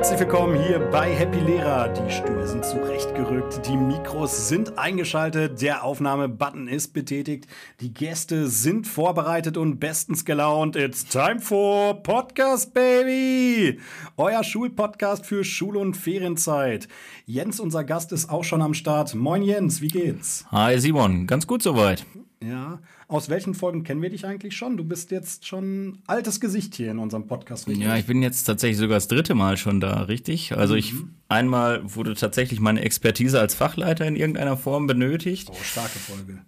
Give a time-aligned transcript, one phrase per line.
[0.00, 1.90] Herzlich willkommen hier bei Happy Lehrer.
[1.90, 7.46] Die Stühle sind zurechtgerückt, die Mikros sind eingeschaltet, der Aufnahmebutton ist betätigt,
[7.80, 10.74] die Gäste sind vorbereitet und bestens gelaunt.
[10.74, 13.78] It's time for Podcast Baby!
[14.16, 16.88] Euer Schulpodcast für Schule und Ferienzeit.
[17.26, 19.14] Jens, unser Gast, ist auch schon am Start.
[19.14, 20.46] Moin Jens, wie geht's?
[20.50, 22.06] Hi Simon, ganz gut soweit.
[22.42, 22.80] Ja.
[23.06, 24.78] Aus welchen Folgen kennen wir dich eigentlich schon?
[24.78, 27.68] Du bist jetzt schon altes Gesicht hier in unserem Podcast.
[27.68, 27.84] Richtig?
[27.84, 30.56] Ja, ich bin jetzt tatsächlich sogar das dritte Mal schon da, richtig?
[30.56, 30.78] Also mhm.
[30.78, 30.94] ich
[31.28, 35.48] einmal wurde tatsächlich meine Expertise als Fachleiter in irgendeiner Form benötigt.
[35.50, 36.38] Oh, starke Folge.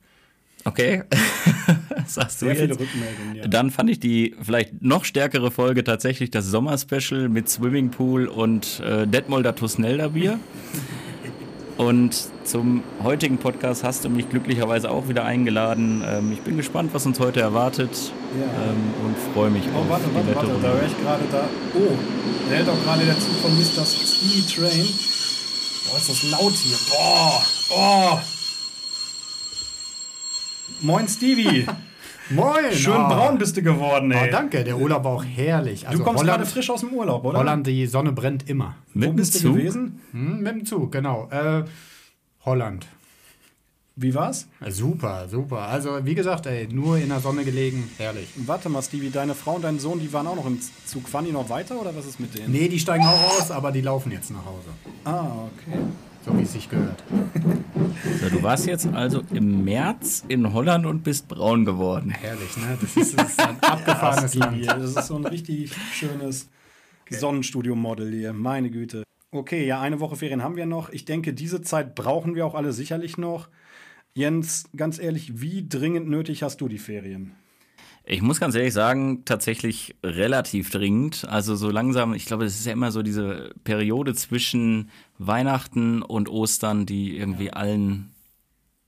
[0.65, 1.03] Okay.
[2.07, 2.63] Sagst du Sehr jetzt?
[2.63, 3.49] viele Rückmeldungen, ja.
[3.49, 9.07] Dann fand ich die vielleicht noch stärkere Folge tatsächlich das Sommerspecial mit Swimmingpool und äh,
[9.07, 10.39] Detmolder Tusnelder Bier.
[11.77, 16.03] Und zum heutigen Podcast hast du mich glücklicherweise auch wieder eingeladen.
[16.07, 17.91] Ähm, ich bin gespannt, was uns heute erwartet
[18.39, 18.45] ja.
[18.45, 21.49] ähm, und freue mich oh, auf warte, die warte, warte, da höre ich gerade da.
[21.75, 21.99] Oh,
[22.51, 23.85] der hält auch gerade der Zug von Mr.
[23.87, 24.89] Speed Train.
[25.89, 26.77] Boah, ist das laut hier.
[26.91, 28.19] Boah, oh.
[30.81, 31.67] Moin Stevie.
[32.31, 32.73] Moin!
[32.73, 33.09] Schön oh.
[33.09, 34.29] braun bist du geworden, ey.
[34.29, 35.87] Oh, danke, der Urlaub war auch herrlich.
[35.87, 37.39] Also du kommst gerade frisch aus dem Urlaub, oder?
[37.39, 38.77] Holland, die Sonne brennt immer.
[38.95, 40.01] Mit Wo bist du gewesen?
[40.13, 41.29] Hm, mit dem Zug, genau.
[41.31, 41.65] Äh,
[42.45, 42.87] Holland.
[43.95, 44.49] Wie war's?
[44.69, 45.69] Super, super.
[45.69, 48.29] Also, wie gesagt, ey, nur in der Sonne gelegen, herrlich.
[48.37, 51.09] Warte mal, Stevie, deine Frau und dein Sohn, die waren auch noch im Zug.
[51.09, 52.53] Fahren die noch weiter oder was ist mit denen?
[52.53, 54.69] Nee, die steigen auch aus, aber die laufen jetzt nach Hause.
[55.05, 55.79] Ah, okay.
[56.25, 57.03] So wie es sich gehört.
[58.21, 62.11] So, du warst jetzt also im März in Holland und bist braun geworden.
[62.11, 62.79] Herrlich, ne?
[62.81, 64.67] Das ist, das ist ein abgefahrenes Land.
[64.67, 66.49] Das ist so ein richtig schönes
[67.11, 68.33] Sonnenstudio-Model hier.
[68.33, 69.03] Meine Güte.
[69.31, 70.91] Okay, ja, eine Woche Ferien haben wir noch.
[70.91, 73.49] Ich denke, diese Zeit brauchen wir auch alle sicherlich noch.
[74.15, 77.33] Jens, ganz ehrlich, wie dringend nötig hast du die Ferien?
[78.05, 81.25] Ich muss ganz ehrlich sagen, tatsächlich relativ dringend.
[81.29, 86.29] Also so langsam, ich glaube, es ist ja immer so diese Periode zwischen Weihnachten und
[86.29, 87.53] Ostern, die irgendwie ja.
[87.53, 88.12] allen,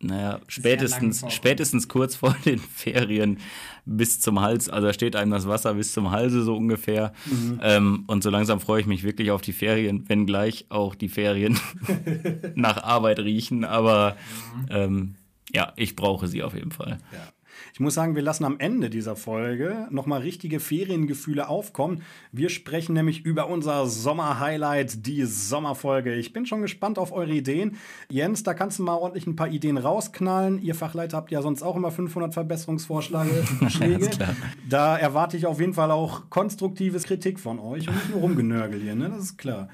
[0.01, 3.39] naja, spätestens, spätestens kurz vor den Ferien
[3.87, 7.13] bis zum Hals, also da steht einem das Wasser bis zum Halse so ungefähr.
[7.27, 7.61] Mhm.
[7.63, 11.59] Ähm, und so langsam freue ich mich wirklich auf die Ferien, wenngleich auch die Ferien
[12.55, 13.65] nach Arbeit riechen.
[13.65, 14.17] Aber
[14.57, 14.67] mhm.
[14.71, 15.15] ähm,
[15.53, 16.99] ja, ich brauche sie auf jeden Fall.
[17.13, 17.29] Ja.
[17.75, 22.03] Ich muss sagen, wir lassen am Ende dieser Folge nochmal richtige Feriengefühle aufkommen.
[22.31, 26.15] Wir sprechen nämlich über unser Sommerhighlight, die Sommerfolge.
[26.15, 27.77] Ich bin schon gespannt auf eure Ideen.
[28.09, 30.63] Jens, da kannst du mal ordentlich ein paar Ideen rausknallen.
[30.63, 33.43] Ihr Fachleiter habt ja sonst auch immer 500 Verbesserungsvorschläge.
[34.69, 38.81] da erwarte ich auf jeden Fall auch konstruktives Kritik von euch und nicht nur Rumgenörgel
[38.81, 39.11] hier, ne?
[39.11, 39.69] Das ist klar.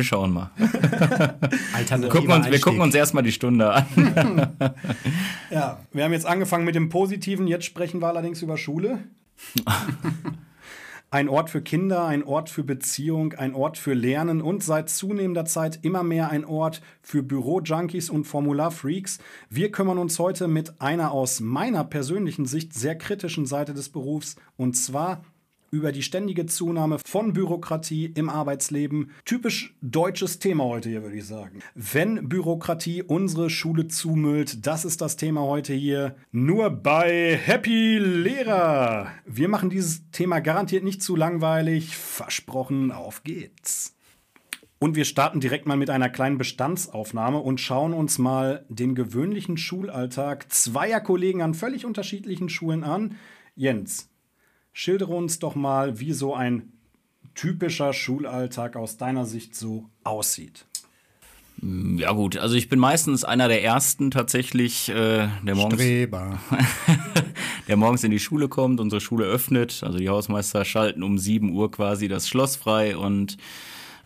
[0.00, 0.50] Wir schauen mal.
[0.56, 4.56] wir, gucken uns, wir gucken uns erstmal die Stunde an.
[5.50, 9.00] ja, wir haben jetzt angefangen mit dem Positiven, jetzt sprechen wir allerdings über Schule.
[11.10, 15.44] Ein Ort für Kinder, ein Ort für Beziehung, ein Ort für Lernen und seit zunehmender
[15.44, 19.18] Zeit immer mehr ein Ort für Büro-Junkies und Formularfreaks.
[19.50, 24.36] Wir kümmern uns heute mit einer aus meiner persönlichen Sicht sehr kritischen Seite des Berufs
[24.56, 25.24] und zwar
[25.70, 29.10] über die ständige Zunahme von Bürokratie im Arbeitsleben.
[29.24, 31.60] Typisch deutsches Thema heute hier, würde ich sagen.
[31.74, 36.16] Wenn Bürokratie unsere Schule zumüllt, das ist das Thema heute hier.
[36.32, 39.08] Nur bei Happy Lehrer.
[39.24, 41.96] Wir machen dieses Thema garantiert nicht zu langweilig.
[41.96, 43.96] Versprochen, auf geht's.
[44.82, 49.58] Und wir starten direkt mal mit einer kleinen Bestandsaufnahme und schauen uns mal den gewöhnlichen
[49.58, 53.16] Schulalltag zweier Kollegen an völlig unterschiedlichen Schulen an.
[53.54, 54.08] Jens,
[54.72, 56.72] Schildere uns doch mal, wie so ein
[57.34, 60.66] typischer Schulalltag aus deiner Sicht so aussieht.
[61.62, 65.82] Ja gut, also ich bin meistens einer der ersten tatsächlich, äh, der morgens,
[67.68, 69.82] der morgens in die Schule kommt, unsere Schule öffnet.
[69.84, 73.36] Also die Hausmeister schalten um 7 Uhr quasi das Schloss frei und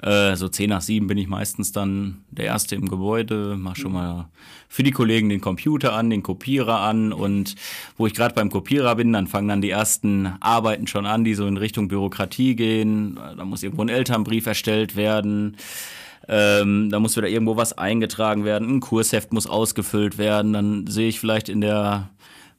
[0.04, 3.92] äh, so zehn nach sieben bin ich meistens dann der Erste im Gebäude, mache schon
[3.92, 4.28] mal
[4.68, 7.54] für die Kollegen den Computer an, den Kopierer an und
[7.96, 11.34] wo ich gerade beim Kopierer bin, dann fangen dann die ersten Arbeiten schon an, die
[11.34, 13.18] so in Richtung Bürokratie gehen.
[13.36, 15.56] Da muss irgendwo ein Elternbrief erstellt werden.
[16.28, 21.08] Ähm, da muss wieder irgendwo was eingetragen werden, ein Kursheft muss ausgefüllt werden, dann sehe
[21.08, 22.08] ich vielleicht in der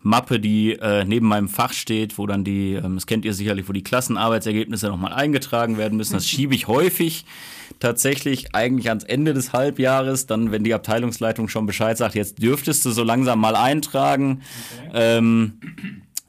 [0.05, 3.67] Mappe, die äh, neben meinem Fach steht, wo dann die, ähm, das kennt ihr sicherlich,
[3.67, 6.13] wo die Klassenarbeitsergebnisse nochmal eingetragen werden müssen.
[6.13, 7.25] Das schiebe ich häufig
[7.79, 12.85] tatsächlich eigentlich ans Ende des Halbjahres, dann wenn die Abteilungsleitung schon Bescheid sagt, jetzt dürftest
[12.85, 14.43] du so langsam mal eintragen.
[14.89, 15.17] Okay.
[15.17, 15.53] Ähm,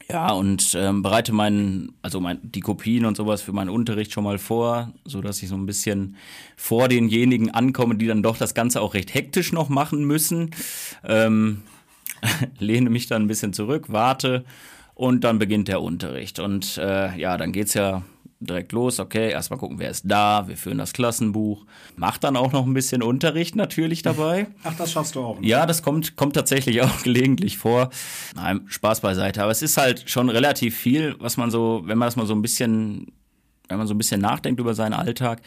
[0.09, 4.23] ja, und ähm, bereite meinen, also mein, die Kopien und sowas für meinen Unterricht schon
[4.23, 6.15] mal vor, so dass ich so ein bisschen
[6.55, 10.49] vor denjenigen ankomme, die dann doch das Ganze auch recht hektisch noch machen müssen.
[11.03, 11.61] Ähm,
[12.59, 14.45] lehne mich dann ein bisschen zurück, warte
[14.97, 16.39] und dann beginnt der Unterricht.
[16.39, 18.01] Und äh, ja, dann geht's ja
[18.39, 21.65] direkt los, okay, erstmal gucken, wer ist da, wir führen das Klassenbuch,
[21.95, 24.47] macht dann auch noch ein bisschen Unterricht natürlich dabei.
[24.63, 25.39] Ach, das schaffst du auch.
[25.39, 25.49] Nicht.
[25.49, 27.89] Ja, das kommt, kommt tatsächlich auch gelegentlich vor.
[28.35, 32.07] Nein, Spaß beiseite, aber es ist halt schon relativ viel, was man so, wenn man
[32.07, 33.11] das mal so ein bisschen,
[33.67, 35.41] wenn man so ein bisschen nachdenkt über seinen Alltag,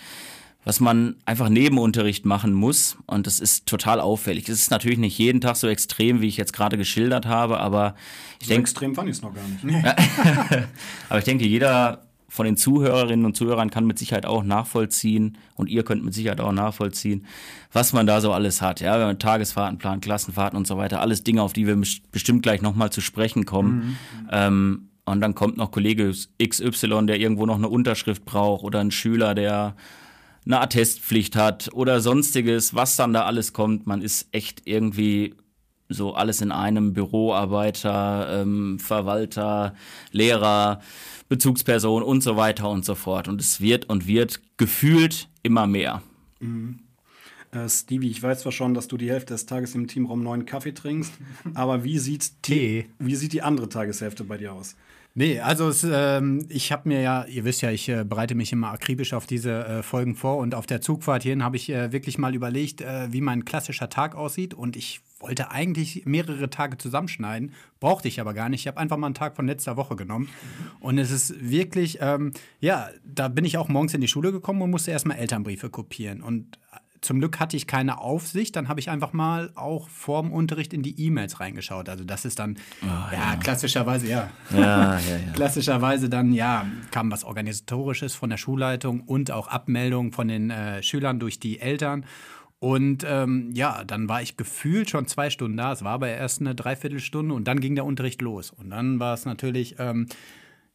[0.64, 2.98] was man einfach neben Unterricht machen muss.
[3.06, 4.48] Und das ist total auffällig.
[4.48, 7.94] Es ist natürlich nicht jeden Tag so extrem, wie ich jetzt gerade geschildert habe, aber
[8.40, 8.62] ich so denke.
[8.62, 9.86] Extrem fand ich es noch gar nicht.
[11.08, 15.68] aber ich denke, jeder von den Zuhörerinnen und Zuhörern kann mit Sicherheit auch nachvollziehen und
[15.68, 17.26] ihr könnt mit Sicherheit auch nachvollziehen,
[17.72, 18.80] was man da so alles hat.
[18.80, 21.76] Ja, wenn man Tagesfahrten plant, Klassenfahrten und so weiter, alles Dinge, auf die wir
[22.12, 23.74] bestimmt gleich nochmal zu sprechen kommen.
[23.74, 24.28] Mhm.
[24.30, 28.92] Ähm, und dann kommt noch Kollege XY, der irgendwo noch eine Unterschrift braucht oder ein
[28.92, 29.74] Schüler, der
[30.46, 33.86] eine Attestpflicht hat oder sonstiges, was dann da alles kommt.
[33.86, 35.34] Man ist echt irgendwie
[35.88, 39.74] so alles in einem Büroarbeiter, ähm, Verwalter,
[40.12, 40.80] Lehrer,
[41.28, 43.28] Bezugsperson und so weiter und so fort.
[43.28, 46.02] Und es wird und wird gefühlt immer mehr.
[46.38, 46.80] Mhm.
[47.52, 50.46] Äh, Stevie, ich weiß zwar schon, dass du die Hälfte des Tages im Teamraum neuen
[50.46, 51.12] Kaffee trinkst,
[51.54, 52.86] aber wie sieht, Tee.
[53.00, 54.76] Die, wie sieht die andere Tageshälfte bei dir aus?
[55.14, 58.52] Nee, also es, ähm, ich habe mir ja, ihr wisst ja, ich äh, bereite mich
[58.52, 60.36] immer akribisch auf diese äh, Folgen vor.
[60.36, 63.88] Und auf der Zugfahrt hierhin habe ich äh, wirklich mal überlegt, äh, wie mein klassischer
[63.88, 64.54] Tag aussieht.
[64.54, 68.60] Und ich wollte eigentlich mehrere Tage zusammenschneiden, brauchte ich aber gar nicht.
[68.60, 70.28] Ich habe einfach mal einen Tag von letzter Woche genommen.
[70.78, 74.62] Und es ist wirklich, ähm, ja, da bin ich auch morgens in die Schule gekommen
[74.62, 76.22] und musste erstmal Elternbriefe kopieren.
[76.22, 76.56] Und
[77.00, 80.82] zum Glück hatte ich keine Aufsicht, dann habe ich einfach mal auch vorm Unterricht in
[80.82, 81.88] die E-Mails reingeschaut.
[81.88, 84.30] Also das ist dann, oh, ja, ja, klassischerweise, ja.
[84.50, 84.58] Ja,
[84.98, 84.98] ja,
[85.34, 90.82] klassischerweise dann, ja, kam was Organisatorisches von der Schulleitung und auch Abmeldungen von den äh,
[90.82, 92.04] Schülern durch die Eltern.
[92.58, 95.72] Und ähm, ja, dann war ich gefühlt schon zwei Stunden da.
[95.72, 98.50] Es war aber erst eine Dreiviertelstunde und dann ging der Unterricht los.
[98.50, 100.06] Und dann war es natürlich ähm,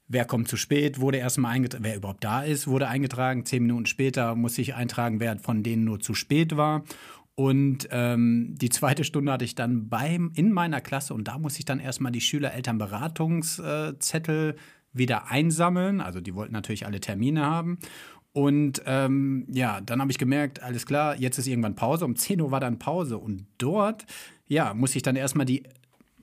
[0.08, 3.44] Wer kommt zu spät, wurde erstmal eingetragen, wer überhaupt da ist, wurde eingetragen.
[3.46, 6.84] Zehn Minuten später muss ich eintragen, wer von denen nur zu spät war.
[7.34, 11.60] Und ähm, die zweite Stunde hatte ich dann beim, in meiner Klasse und da muss
[11.60, 14.56] ich dann erstmal die Schüler-Eltern-Beratungszettel
[14.94, 16.02] wieder einsammeln.
[16.02, 17.80] Also die wollten natürlich alle Termine haben.
[18.32, 22.06] Und ähm, ja, dann habe ich gemerkt, alles klar, jetzt ist irgendwann Pause.
[22.06, 23.18] Um 10 Uhr war dann Pause.
[23.18, 24.06] Und dort,
[24.48, 25.64] ja, muss ich dann erstmal die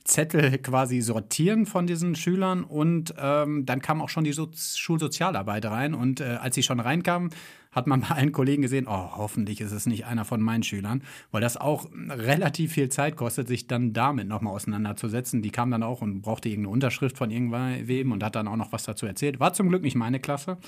[0.04, 5.64] Zettel quasi sortieren von diesen Schülern und ähm, dann kam auch schon die so Schulsozialarbeit
[5.66, 7.30] rein und äh, als sie schon reinkam,
[7.72, 11.02] hat man bei allen Kollegen gesehen, oh, hoffentlich ist es nicht einer von meinen Schülern,
[11.30, 15.42] weil das auch relativ viel Zeit kostet, sich dann damit nochmal auseinanderzusetzen.
[15.42, 18.72] Die kam dann auch und brauchte irgendeine Unterschrift von irgendwem und hat dann auch noch
[18.72, 19.40] was dazu erzählt.
[19.40, 20.58] War zum Glück nicht meine Klasse.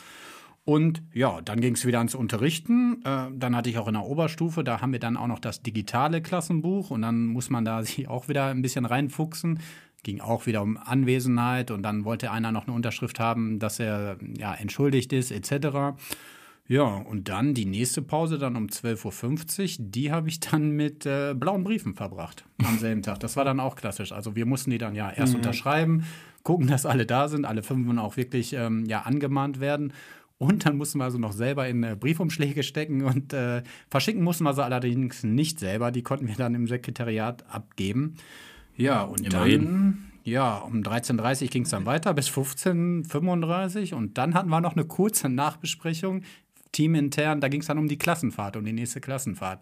[0.64, 3.02] Und ja, dann ging es wieder ans Unterrichten.
[3.05, 5.62] Äh, dann hatte ich auch in der Oberstufe, da haben wir dann auch noch das
[5.62, 9.61] digitale Klassenbuch und dann muss man da sich auch wieder ein bisschen reinfuchsen.
[10.02, 14.19] Ging auch wieder um Anwesenheit und dann wollte einer noch eine Unterschrift haben, dass er
[14.37, 15.96] ja entschuldigt ist, etc.
[16.67, 21.05] Ja, und dann die nächste Pause, dann um 12.50 Uhr, die habe ich dann mit
[21.05, 23.20] äh, blauen Briefen verbracht am selben Tag.
[23.20, 24.12] Das war dann auch klassisch.
[24.12, 25.41] Also wir mussten die dann ja erst mhm.
[25.41, 26.05] unterschreiben,
[26.43, 29.93] gucken, dass alle da sind, alle fünf auch wirklich ähm, ja, angemahnt werden.
[30.38, 34.44] Und dann mussten wir also noch selber in äh, Briefumschläge stecken und äh, verschicken mussten
[34.44, 35.91] wir sie allerdings nicht selber.
[35.91, 38.17] Die konnten wir dann im Sekretariat abgeben.
[38.76, 39.64] Ja, und Immerhin.
[39.64, 44.48] dann, ja, um 13.30 Uhr ging es dann weiter bis 15.35 Uhr und dann hatten
[44.48, 46.22] wir noch eine kurze Nachbesprechung,
[46.72, 47.41] teamintern.
[47.41, 49.60] Da ging es dann um die Klassenfahrt, um die nächste Klassenfahrt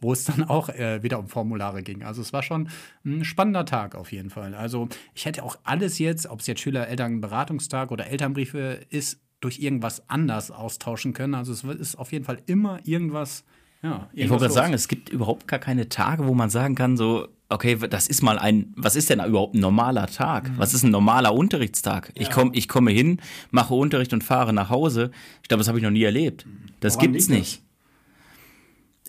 [0.00, 2.02] wo es dann auch äh, wieder um Formulare ging.
[2.02, 2.70] Also es war schon
[3.04, 4.54] ein spannender Tag auf jeden Fall.
[4.54, 10.08] Also ich hätte auch alles jetzt, ob es jetzt Schüler-Eltern-Beratungstag oder Elternbriefe ist, durch irgendwas
[10.08, 11.34] anders austauschen können.
[11.34, 13.44] Also es ist auf jeden Fall immer irgendwas.
[13.82, 16.98] Ja, ich wollte gerade sagen, es gibt überhaupt gar keine Tage, wo man sagen kann,
[16.98, 20.50] so, okay, das ist mal ein, was ist denn überhaupt ein normaler Tag?
[20.50, 20.58] Mhm.
[20.58, 22.12] Was ist ein normaler Unterrichtstag?
[22.14, 22.22] Ja.
[22.22, 23.20] Ich, komm, ich komme hin,
[23.50, 25.10] mache Unterricht und fahre nach Hause.
[25.42, 26.46] Ich glaube, das habe ich noch nie erlebt.
[26.80, 27.62] Das Woran gibt's nicht.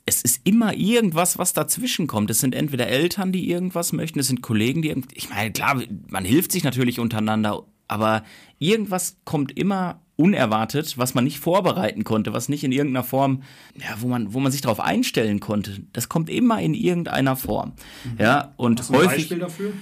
[0.05, 2.31] Es ist immer irgendwas, was dazwischen kommt.
[2.31, 6.25] Es sind entweder Eltern, die irgendwas möchten, es sind Kollegen, die, ich meine, klar, man
[6.25, 8.23] hilft sich natürlich untereinander, aber
[8.57, 13.44] irgendwas kommt immer unerwartet, was man nicht vorbereiten konnte, was nicht in irgendeiner Form,
[13.75, 15.82] ja, wo man, wo man sich darauf einstellen konnte.
[15.94, 17.74] Das kommt immer in irgendeiner Form.
[18.03, 18.18] Mhm.
[18.20, 19.18] Ja, und Hast du ein häufig.
[19.18, 19.74] Beispiel dafür?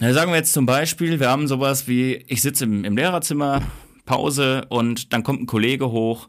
[0.00, 3.62] Na, sagen wir jetzt zum Beispiel, wir haben sowas wie, ich sitze im, im Lehrerzimmer,
[4.06, 6.28] Pause und dann kommt ein Kollege hoch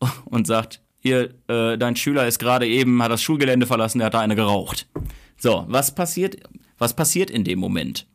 [0.24, 4.14] und sagt, hier, äh, dein Schüler ist gerade eben, hat das Schulgelände verlassen, der hat
[4.14, 4.88] da eine geraucht.
[5.36, 6.36] So, was passiert,
[6.78, 8.06] was passiert in dem Moment?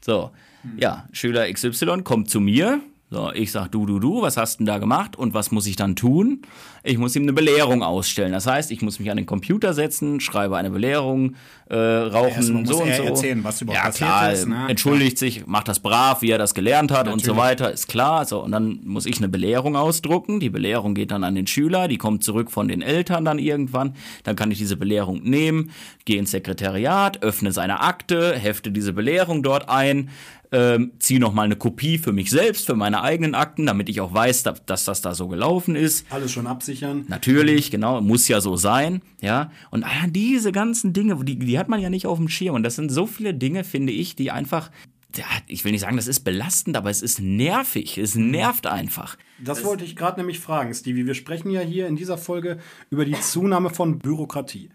[0.00, 0.30] So,
[0.62, 0.78] mhm.
[0.78, 2.80] ja, Schüler XY kommt zu mir,
[3.12, 5.74] So, ich sag du, du, du, was hast denn da gemacht und was muss ich
[5.74, 6.42] dann tun?
[6.84, 8.30] Ich muss ihm eine Belehrung ausstellen.
[8.30, 11.34] Das heißt, ich muss mich an den Computer setzen, schreibe eine Belehrung,
[11.68, 12.82] äh, rauchen, so und so.
[12.84, 14.46] erzählen, was überhaupt ja, passiert klar, ist.
[14.46, 14.66] Ne?
[14.68, 17.50] entschuldigt sich, macht das brav, wie er das gelernt hat und so Natürlich.
[17.50, 18.24] weiter, ist klar.
[18.26, 20.38] So, und dann muss ich eine Belehrung ausdrucken.
[20.38, 23.94] Die Belehrung geht dann an den Schüler, die kommt zurück von den Eltern dann irgendwann.
[24.22, 25.72] Dann kann ich diese Belehrung nehmen,
[26.04, 30.10] gehe ins Sekretariat, öffne seine Akte, hefte diese Belehrung dort ein,
[30.52, 34.12] ähm, ziehe nochmal eine Kopie für mich selbst, für meine eigenen Akten, damit ich auch
[34.12, 36.06] weiß, dass, dass das da so gelaufen ist.
[36.10, 37.04] Alles schon absichern.
[37.08, 39.50] Natürlich, genau, muss ja so sein, ja.
[39.70, 42.54] Und ah, diese ganzen Dinge, die, die hat man ja nicht auf dem Schirm.
[42.54, 44.70] Und das sind so viele Dinge, finde ich, die einfach,
[45.16, 47.98] ja, ich will nicht sagen, das ist belastend, aber es ist nervig.
[47.98, 49.16] Es nervt einfach.
[49.38, 51.06] Das wollte ich gerade nämlich fragen, Stevie.
[51.06, 52.58] Wir sprechen ja hier in dieser Folge
[52.90, 54.70] über die Zunahme von Bürokratie.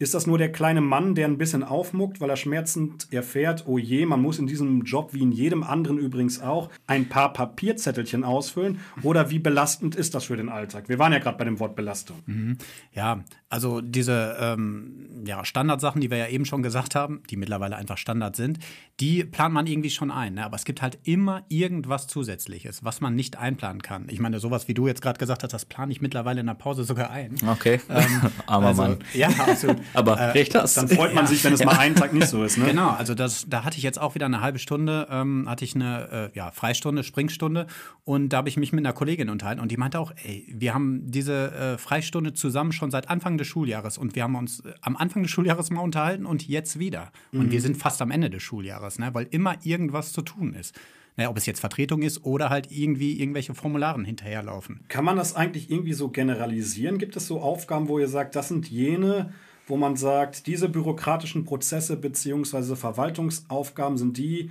[0.00, 3.76] Ist das nur der kleine Mann, der ein bisschen aufmuckt, weil er schmerzend erfährt, oh
[3.76, 8.24] je, man muss in diesem Job, wie in jedem anderen übrigens auch, ein paar Papierzettelchen
[8.24, 8.80] ausfüllen?
[9.02, 10.88] Oder wie belastend ist das für den Alltag?
[10.88, 12.56] Wir waren ja gerade bei dem Wort Belastung.
[12.94, 17.76] Ja, also diese ähm, ja, Standardsachen, die wir ja eben schon gesagt haben, die mittlerweile
[17.76, 18.58] einfach Standard sind,
[19.00, 20.34] die plant man irgendwie schon ein.
[20.34, 20.44] Ne?
[20.46, 24.06] Aber es gibt halt immer irgendwas Zusätzliches, was man nicht einplanen kann.
[24.08, 26.54] Ich meine, sowas wie du jetzt gerade gesagt hast, das plane ich mittlerweile in der
[26.54, 27.34] Pause sogar ein.
[27.46, 27.80] Okay.
[28.46, 28.98] Armer Also, Mann.
[29.12, 29.76] Ja, absolut.
[29.94, 30.76] Aber Äh, recht hast.
[30.76, 32.58] Dann freut man sich, wenn es mal einen Tag nicht so ist.
[32.58, 32.66] Ne?
[32.66, 35.74] Genau, also das, da hatte ich jetzt auch wieder eine halbe Stunde, ähm, hatte ich
[35.74, 37.66] eine äh, ja, Freistunde, Springstunde
[38.04, 40.74] und da habe ich mich mit einer Kollegin unterhalten und die meinte auch, ey, wir
[40.74, 44.72] haben diese äh, Freistunde zusammen schon seit Anfang des Schuljahres und wir haben uns äh,
[44.82, 47.12] am Anfang des Schuljahres mal unterhalten und jetzt wieder.
[47.32, 50.74] Und wir sind fast am Ende des Schuljahres, ne, weil immer irgendwas zu tun ist.
[51.16, 54.80] Naja, ob es jetzt Vertretung ist oder halt irgendwie irgendwelche Formularen hinterherlaufen.
[54.88, 56.98] Kann man das eigentlich irgendwie so generalisieren?
[56.98, 59.32] Gibt es so Aufgaben, wo ihr sagt, das sind jene,
[59.70, 62.76] wo man sagt, diese bürokratischen Prozesse bzw.
[62.76, 64.50] Verwaltungsaufgaben sind die,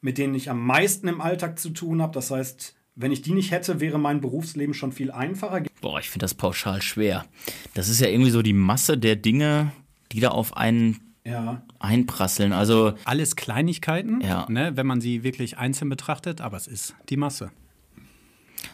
[0.00, 2.12] mit denen ich am meisten im Alltag zu tun habe?
[2.14, 5.62] Das heißt, wenn ich die nicht hätte, wäre mein Berufsleben schon viel einfacher.
[5.80, 7.24] Boah, ich finde das pauschal schwer.
[7.74, 9.72] Das ist ja irgendwie so die Masse der Dinge,
[10.12, 11.62] die da auf einen Ja.
[11.78, 12.52] einprasseln.
[12.52, 14.46] Also, Alles Kleinigkeiten, Ja.
[14.48, 17.50] ne, wenn man sie wirklich einzeln betrachtet, aber es ist die Masse.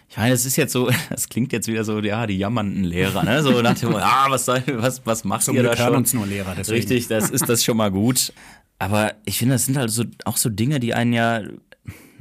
[0.09, 3.23] Ich meine, es ist jetzt so, das klingt jetzt wieder so, ja, die jammernden Lehrer,
[3.23, 3.43] ne?
[3.43, 5.97] So nach dem, ah, was, soll, was, was macht Zum ihr da Glück schon?
[5.97, 6.79] uns nur Lehrer, deswegen.
[6.79, 8.33] Richtig, das ist das schon mal gut.
[8.79, 11.43] Aber ich finde, das sind halt so, auch so Dinge, die einen ja,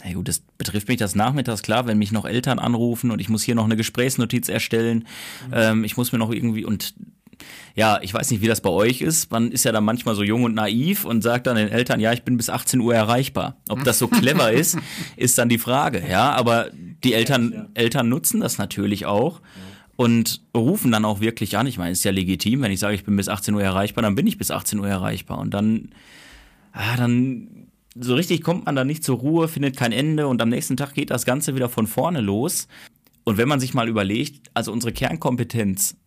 [0.03, 3.29] na gut, das betrifft mich das nachmittags, klar, wenn mich noch Eltern anrufen und ich
[3.29, 5.07] muss hier noch eine Gesprächsnotiz erstellen,
[5.51, 6.93] ähm, ich muss mir noch irgendwie und
[7.75, 9.31] ja, ich weiß nicht, wie das bei euch ist.
[9.31, 12.13] Man ist ja dann manchmal so jung und naiv und sagt dann den Eltern, ja,
[12.13, 13.57] ich bin bis 18 Uhr erreichbar.
[13.69, 14.77] Ob das so clever ist,
[15.17, 16.31] ist dann die Frage, ja.
[16.31, 16.69] Aber
[17.03, 19.41] die Eltern, Eltern nutzen das natürlich auch
[19.95, 21.67] und rufen dann auch wirklich an.
[21.67, 24.15] Ich meine, ist ja legitim, wenn ich sage, ich bin bis 18 Uhr erreichbar, dann
[24.15, 25.39] bin ich bis 18 Uhr erreichbar.
[25.39, 25.89] Und dann,
[26.73, 30.49] ah, dann so richtig kommt man da nicht zur Ruhe, findet kein Ende und am
[30.49, 32.67] nächsten Tag geht das Ganze wieder von vorne los.
[33.23, 35.97] Und wenn man sich mal überlegt, also unsere Kernkompetenz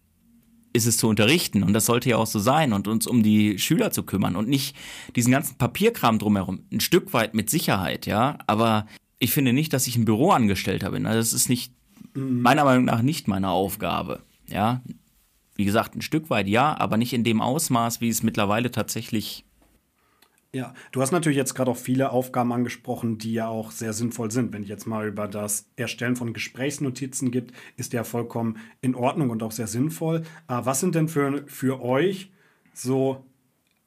[0.73, 3.59] ist es zu unterrichten und das sollte ja auch so sein und uns um die
[3.59, 4.77] Schüler zu kümmern und nicht
[5.17, 6.61] diesen ganzen Papierkram drumherum.
[6.73, 8.87] Ein Stück weit mit Sicherheit, ja, aber
[9.19, 11.07] ich finde nicht, dass ich ein Büroangestellter bin.
[11.07, 11.73] Also das ist nicht
[12.15, 14.83] meiner Meinung nach nicht meine Aufgabe, ja.
[15.55, 19.45] Wie gesagt, ein Stück weit ja, aber nicht in dem Ausmaß, wie es mittlerweile tatsächlich
[20.55, 24.31] Ja, du hast natürlich jetzt gerade auch viele Aufgaben angesprochen, die ja auch sehr sinnvoll
[24.31, 24.53] sind.
[24.53, 29.29] Wenn ich jetzt mal über das Erstellen von Gesprächsnotizen gibt, ist ja vollkommen in Ordnung
[29.29, 30.23] und auch sehr sinnvoll.
[30.47, 32.33] Aber was sind denn für, für euch
[32.73, 33.27] so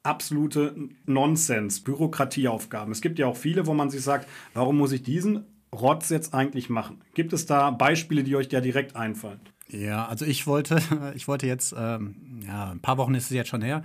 [0.04, 0.76] absolute
[1.08, 2.92] Nonsens, Bürokratieaufgaben?
[2.92, 6.36] Es gibt ja auch viele, wo man sich sagt, warum muss ich diesen Rotz jetzt
[6.36, 7.02] eigentlich machen?
[7.16, 9.40] Gibt es da Beispiele, die euch da direkt einfallen?
[9.68, 10.80] Ja, also ich wollte,
[11.16, 13.82] ich wollte jetzt, ähm, ja, ein paar Wochen ist es jetzt schon her,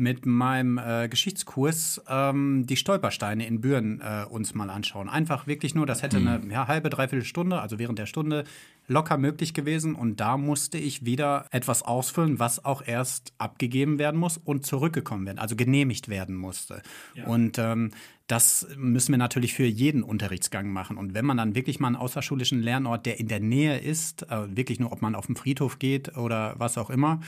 [0.00, 5.08] mit meinem äh, Geschichtskurs ähm, die Stolpersteine in Büren äh, uns mal anschauen.
[5.08, 8.44] Einfach wirklich nur, das hätte eine ja, halbe, dreiviertel Stunde, also während der Stunde
[8.88, 9.94] locker möglich gewesen.
[9.94, 15.26] Und da musste ich wieder etwas ausfüllen, was auch erst abgegeben werden muss und zurückgekommen
[15.26, 16.82] werden, also genehmigt werden musste.
[17.26, 17.90] Und ähm,
[18.26, 20.96] das müssen wir natürlich für jeden Unterrichtsgang machen.
[20.96, 24.56] Und wenn man dann wirklich mal einen außerschulischen Lernort, der in der Nähe ist, äh,
[24.56, 27.20] wirklich nur, ob man auf den Friedhof geht oder was auch immer,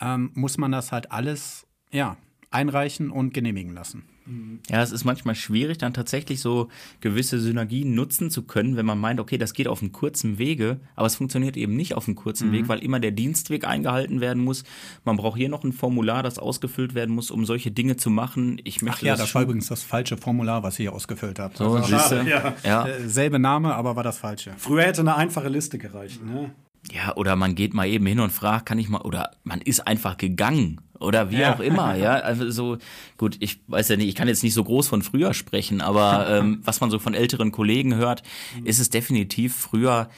[0.00, 2.16] ähm, muss man das halt alles ja,
[2.50, 4.04] einreichen und genehmigen lassen.
[4.68, 6.68] Ja, es ist manchmal schwierig, dann tatsächlich so
[7.00, 10.80] gewisse Synergien nutzen zu können, wenn man meint, okay, das geht auf einem kurzen Wege,
[10.96, 14.42] aber es funktioniert eben nicht auf einem kurzen Weg, weil immer der Dienstweg eingehalten werden
[14.42, 14.64] muss.
[15.04, 18.60] Man braucht hier noch ein Formular, das ausgefüllt werden muss, um solche Dinge zu machen.
[18.64, 21.58] Ich möchte Ja, das das war übrigens das falsche Formular, was ihr ausgefüllt habt.
[21.58, 22.54] so, Also, ja.
[22.64, 22.86] ja.
[22.88, 24.54] äh, selbe Name, aber war das falsche.
[24.56, 26.24] Früher hätte eine einfache Liste gereicht.
[26.24, 26.50] Ne?
[26.92, 29.86] Ja, oder man geht mal eben hin und fragt, kann ich mal, oder man ist
[29.86, 31.54] einfach gegangen oder wie ja.
[31.54, 32.14] auch immer, ja.
[32.14, 32.78] Also so,
[33.16, 36.28] gut, ich weiß ja nicht, ich kann jetzt nicht so groß von früher sprechen, aber
[36.30, 38.22] ähm, was man so von älteren Kollegen hört,
[38.64, 40.08] ist es definitiv früher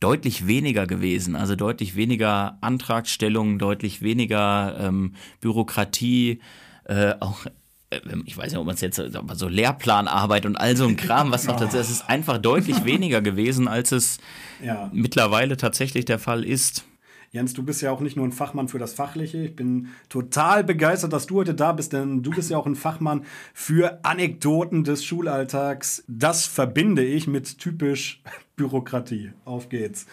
[0.00, 1.36] deutlich weniger gewesen.
[1.36, 6.40] Also deutlich weniger Antragstellungen, deutlich weniger ähm, Bürokratie,
[6.84, 7.46] äh, auch
[7.90, 9.00] ich weiß nicht, ob man es jetzt
[9.34, 13.20] so Lehrplanarbeit und all so ein Kram, was noch dazu ist, ist einfach deutlich weniger
[13.22, 14.18] gewesen, als es
[14.62, 14.90] ja.
[14.92, 16.84] mittlerweile tatsächlich der Fall ist.
[17.32, 19.38] Jens, du bist ja auch nicht nur ein Fachmann für das Fachliche.
[19.44, 22.76] Ich bin total begeistert, dass du heute da bist, denn du bist ja auch ein
[22.76, 26.04] Fachmann für Anekdoten des Schulalltags.
[26.08, 28.22] Das verbinde ich mit typisch
[28.56, 29.32] Bürokratie.
[29.44, 30.06] Auf geht's.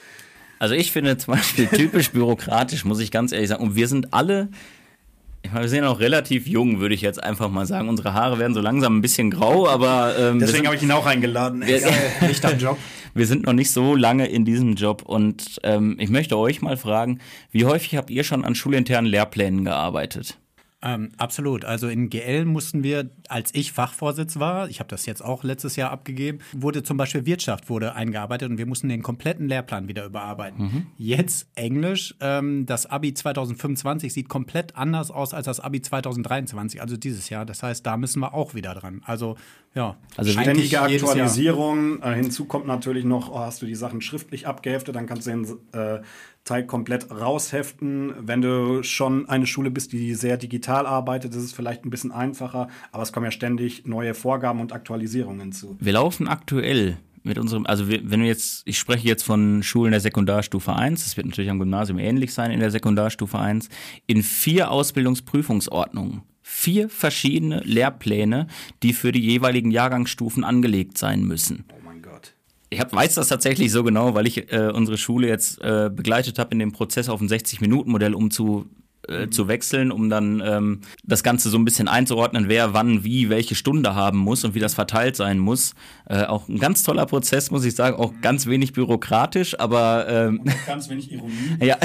[0.60, 3.64] Also ich finde zum Beispiel typisch bürokratisch, muss ich ganz ehrlich sagen.
[3.64, 4.50] Und wir sind alle
[5.44, 7.90] ich meine, wir sind ja noch relativ jung, würde ich jetzt einfach mal sagen.
[7.90, 10.16] Unsere Haare werden so langsam ein bisschen grau, aber.
[10.18, 11.62] Ähm, Deswegen habe ich ihn auch eingeladen.
[11.66, 11.82] Wir,
[12.28, 12.78] nicht am Job.
[13.16, 16.78] Wir sind noch nicht so lange in diesem Job und ähm, ich möchte euch mal
[16.78, 17.20] fragen,
[17.52, 20.40] wie häufig habt ihr schon an schulinternen Lehrplänen gearbeitet?
[20.84, 21.64] Ähm, absolut.
[21.64, 25.78] Also in GL mussten wir, als ich Fachvorsitz war, ich habe das jetzt auch letztes
[25.78, 30.06] Jahr abgegeben, wurde zum Beispiel Wirtschaft wurde eingearbeitet und wir mussten den kompletten Lehrplan wieder
[30.06, 30.64] überarbeiten.
[30.64, 30.88] Mhm.
[30.98, 36.98] Jetzt Englisch, ähm, das Abi 2025 sieht komplett anders aus als das Abi 2023, also
[36.98, 37.46] dieses Jahr.
[37.46, 39.02] Das heißt, da müssen wir auch wieder dran.
[39.06, 39.38] Also
[39.76, 39.96] ja.
[40.18, 42.02] Also ständige Aktualisierung.
[42.02, 45.32] Äh, hinzu kommt natürlich noch, oh, hast du die Sachen schriftlich abgeheftet, dann kannst du
[45.32, 46.02] den äh,
[46.44, 48.14] Teil komplett rausheften.
[48.20, 52.12] Wenn du schon eine Schule bist, die sehr digital arbeitet, ist es vielleicht ein bisschen
[52.12, 55.78] einfacher, aber es kommen ja ständig neue Vorgaben und Aktualisierungen zu.
[55.80, 59.92] Wir laufen aktuell mit unserem, also wir, wenn wir jetzt, ich spreche jetzt von Schulen
[59.92, 63.70] der Sekundarstufe 1, das wird natürlich am Gymnasium ähnlich sein in der Sekundarstufe 1,
[64.08, 66.24] in vier Ausbildungsprüfungsordnungen.
[66.42, 68.48] Vier verschiedene Lehrpläne,
[68.84, 71.64] die für die jeweiligen Jahrgangsstufen angelegt sein müssen.
[72.74, 76.40] Ich hab, weiß das tatsächlich so genau, weil ich äh, unsere Schule jetzt äh, begleitet
[76.40, 78.70] habe in dem Prozess auf ein 60-Minuten-Modell um zu
[79.08, 83.30] äh, zu wechseln, um dann ähm, das Ganze so ein bisschen einzuordnen, wer wann wie
[83.30, 85.76] welche Stunde haben muss und wie das verteilt sein muss.
[86.06, 90.46] Äh, auch ein ganz toller Prozess, muss ich sagen, auch ganz wenig bürokratisch, aber ähm,
[90.66, 91.34] ganz wenig Ironie.
[91.62, 91.78] ja.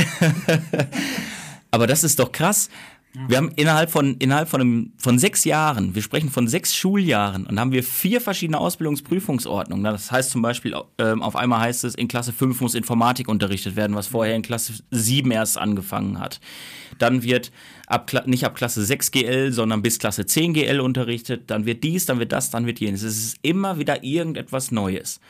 [1.72, 2.70] aber das ist doch krass.
[3.14, 7.47] Wir haben innerhalb von, innerhalb von, einem, von sechs Jahren, wir sprechen von sechs Schuljahren,
[7.47, 9.83] und haben wir vier verschiedene Ausbildungsprüfungsordnungen.
[9.85, 13.77] Das heißt zum Beispiel, ähm, auf einmal heißt es, in Klasse 5 muss Informatik unterrichtet
[13.77, 16.38] werden, was vorher in Klasse 7 erst angefangen hat.
[16.99, 17.51] Dann wird
[17.87, 21.51] ab, nicht ab Klasse 6 GL, sondern bis Klasse 10 GL unterrichtet.
[21.51, 23.03] Dann wird dies, dann wird das, dann wird jenes.
[23.03, 25.21] Es ist immer wieder irgendetwas Neues.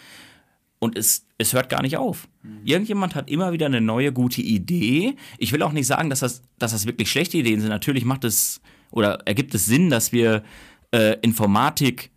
[0.81, 2.29] Und es, es hört gar nicht auf.
[2.43, 2.61] Mhm.
[2.65, 5.17] Irgendjemand hat immer wieder eine neue, gute Idee.
[5.39, 7.71] Ich will auch nicht sagen, dass das, dass das wirklich schlechte Ideen sind.
[7.71, 8.61] Natürlich macht es
[8.91, 10.43] oder ergibt es Sinn, dass wir
[10.93, 12.11] äh, Informatik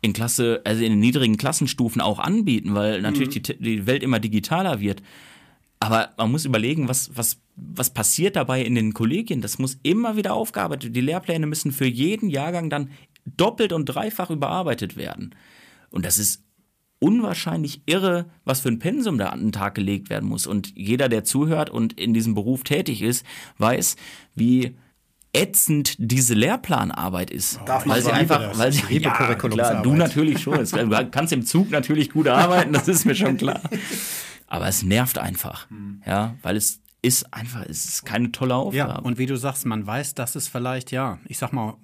[0.00, 3.42] in Klasse, also in den niedrigen Klassenstufen auch anbieten, weil natürlich mhm.
[3.42, 5.02] die, die Welt immer digitaler wird.
[5.78, 9.40] Aber man muss überlegen, was, was, was passiert dabei in den Kollegien.
[9.40, 10.94] Das muss immer wieder aufgearbeitet.
[10.94, 12.90] Die Lehrpläne müssen für jeden Jahrgang dann
[13.24, 15.34] doppelt und dreifach überarbeitet werden.
[15.90, 16.42] Und das ist
[17.00, 20.46] unwahrscheinlich irre, was für ein Pensum da an den Tag gelegt werden muss.
[20.46, 23.26] Und jeder, der zuhört und in diesem Beruf tätig ist,
[23.58, 23.96] weiß,
[24.34, 24.76] wie
[25.32, 27.60] ätzend diese Lehrplanarbeit ist.
[27.64, 30.64] Darf weil sie einfach, weil sie ja, klar, du natürlich schon.
[30.64, 33.60] Du kannst im Zug natürlich gut arbeiten, das ist mir schon klar.
[34.46, 36.02] Aber es nervt einfach, hm.
[36.04, 38.92] ja, weil es ist einfach, es ist keine tolle Aufgabe.
[38.94, 41.76] Ja, und wie du sagst, man weiß, dass es vielleicht, ja, ich sag mal,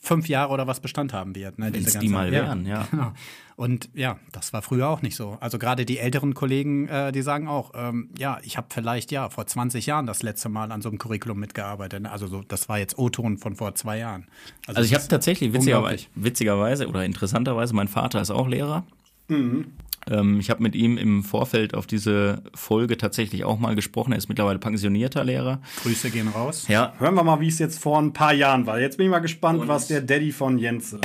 [0.00, 1.58] fünf Jahre oder was Bestand haben wird.
[1.58, 2.86] Ne, Wenn es die mal wären, ja.
[2.90, 3.12] Genau.
[3.56, 5.36] Und ja, das war früher auch nicht so.
[5.40, 9.28] Also gerade die älteren Kollegen, äh, die sagen auch, ähm, ja, ich habe vielleicht ja
[9.28, 12.06] vor 20 Jahren das letzte Mal an so einem Curriculum mitgearbeitet.
[12.06, 14.26] Also so, das war jetzt O-Ton von vor zwei Jahren.
[14.66, 18.84] Also, also ich habe tatsächlich witzigerweise, witzigerweise oder interessanterweise, mein Vater ist auch Lehrer.
[19.28, 19.72] Mhm.
[20.10, 24.12] Ähm, ich habe mit ihm im Vorfeld auf diese Folge tatsächlich auch mal gesprochen.
[24.12, 25.60] Er ist mittlerweile pensionierter Lehrer.
[25.82, 26.66] Grüße gehen raus.
[26.68, 26.92] Ja.
[26.98, 28.80] Hören wir mal, wie es jetzt vor ein paar Jahren war.
[28.80, 30.96] Jetzt bin ich mal gespannt, Und was der Daddy von Jens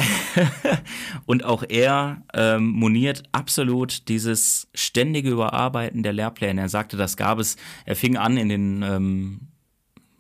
[1.26, 6.62] Und auch er ähm, moniert absolut dieses ständige Überarbeiten der Lehrpläne.
[6.62, 9.40] Er sagte, das gab es, er fing an in den ähm,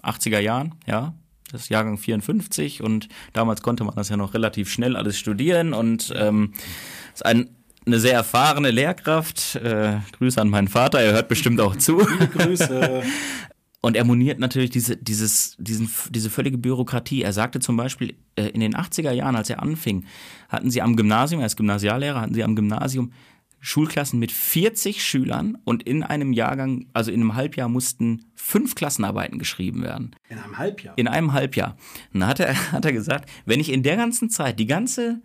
[0.04, 1.14] 80er Jahren, ja,
[1.52, 5.74] das ist Jahrgang 54 und damals konnte man das ja noch relativ schnell alles studieren
[5.74, 6.54] und ähm,
[7.14, 7.57] ist ein
[7.88, 9.56] eine sehr erfahrene Lehrkraft.
[9.56, 11.98] Äh, Grüße an meinen Vater, er hört bestimmt auch zu.
[11.98, 13.04] Grüße.
[13.82, 17.22] Und er moniert natürlich diese, dieses, diesen, diese völlige Bürokratie.
[17.22, 20.06] Er sagte zum Beispiel, äh, in den 80er Jahren, als er anfing,
[20.50, 23.14] hatten sie am Gymnasium, er ist Gymnasiallehrer, hatten sie am Gymnasium
[23.60, 29.40] Schulklassen mit 40 Schülern und in einem Jahrgang, also in einem Halbjahr, mussten fünf Klassenarbeiten
[29.40, 30.16] geschrieben werden.
[30.30, 30.98] In einem Halbjahr?
[30.98, 31.76] In einem Halbjahr.
[32.14, 35.22] Und dann hat er, hat er gesagt, wenn ich in der ganzen Zeit die ganze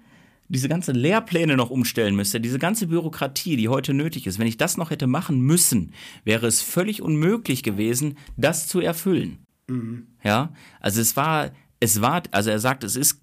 [0.53, 4.59] diese ganzen Lehrpläne noch umstellen müsste, diese ganze Bürokratie, die heute nötig ist, wenn ich
[4.59, 5.93] das noch hätte machen müssen,
[6.25, 9.39] wäre es völlig unmöglich gewesen, das zu erfüllen.
[9.69, 10.09] Mhm.
[10.23, 13.23] Ja, also es war, es war, also er sagt, es ist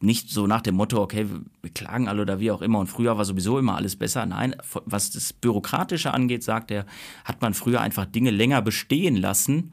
[0.00, 1.26] nicht so nach dem Motto, okay,
[1.62, 4.26] wir klagen alle oder wie auch immer und früher war sowieso immer alles besser.
[4.26, 6.84] Nein, was das Bürokratische angeht, sagt er,
[7.24, 9.72] hat man früher einfach Dinge länger bestehen lassen,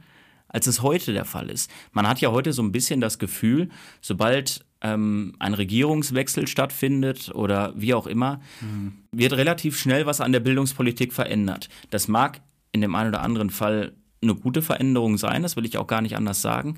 [0.53, 1.69] als es heute der Fall ist.
[1.91, 7.73] Man hat ja heute so ein bisschen das Gefühl, sobald ähm, ein Regierungswechsel stattfindet oder
[7.75, 8.93] wie auch immer, mhm.
[9.11, 11.69] wird relativ schnell was an der Bildungspolitik verändert.
[11.89, 15.77] Das mag in dem einen oder anderen Fall eine gute Veränderung sein, das will ich
[15.77, 16.77] auch gar nicht anders sagen.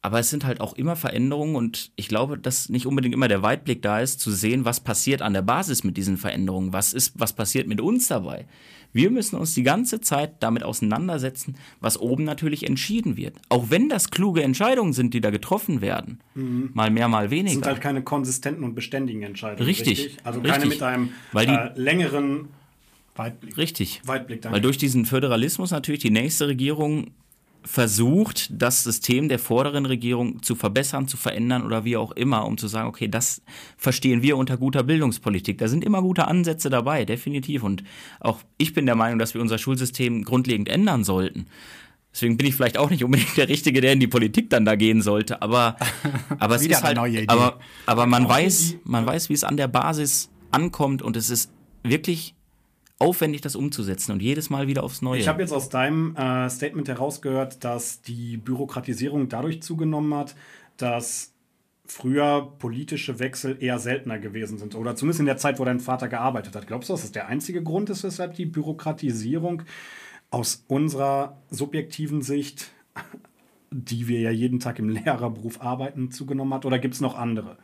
[0.00, 3.42] Aber es sind halt auch immer Veränderungen und ich glaube, dass nicht unbedingt immer der
[3.42, 7.18] Weitblick da ist, zu sehen, was passiert an der Basis mit diesen Veränderungen, was ist,
[7.18, 8.46] was passiert mit uns dabei.
[8.92, 13.36] Wir müssen uns die ganze Zeit damit auseinandersetzen, was oben natürlich entschieden wird.
[13.48, 16.20] Auch wenn das kluge Entscheidungen sind, die da getroffen werden.
[16.34, 16.70] Mhm.
[16.74, 17.46] Mal mehr, mal weniger.
[17.46, 19.66] Das sind halt keine konsistenten und beständigen Entscheidungen.
[19.66, 19.98] Richtig.
[19.98, 20.16] richtig?
[20.24, 20.70] Also keine richtig.
[20.70, 22.48] mit einem Weil die, äh, längeren
[23.14, 23.56] Weitblick.
[23.58, 24.00] Richtig.
[24.04, 24.54] Weitblick, danke.
[24.54, 27.08] Weil durch diesen Föderalismus natürlich die nächste Regierung
[27.64, 32.56] versucht, das System der vorderen Regierung zu verbessern, zu verändern oder wie auch immer, um
[32.56, 33.42] zu sagen, okay, das
[33.76, 35.58] verstehen wir unter guter Bildungspolitik.
[35.58, 37.62] Da sind immer gute Ansätze dabei, definitiv.
[37.62, 37.84] Und
[38.20, 41.46] auch ich bin der Meinung, dass wir unser Schulsystem grundlegend ändern sollten.
[42.12, 44.74] Deswegen bin ich vielleicht auch nicht unbedingt der Richtige, der in die Politik dann da
[44.74, 45.42] gehen sollte.
[45.42, 45.76] Aber,
[46.38, 50.30] aber es ist halt, aber, aber man weiß, man weiß, wie es an der Basis
[50.50, 52.34] ankommt und es ist wirklich
[52.98, 55.20] aufwendig, das umzusetzen und jedes Mal wieder aufs Neue.
[55.20, 60.34] Ich habe jetzt aus deinem äh, Statement herausgehört, dass die Bürokratisierung dadurch zugenommen hat,
[60.76, 61.32] dass
[61.86, 64.74] früher politische Wechsel eher seltener gewesen sind.
[64.74, 66.66] Oder zumindest in der Zeit, wo dein Vater gearbeitet hat.
[66.66, 69.62] Glaubst du, dass das der einzige Grund ist, weshalb die Bürokratisierung
[70.30, 72.70] aus unserer subjektiven Sicht,
[73.70, 76.66] die wir ja jeden Tag im Lehrerberuf arbeiten, zugenommen hat?
[76.66, 77.56] Oder gibt es noch andere?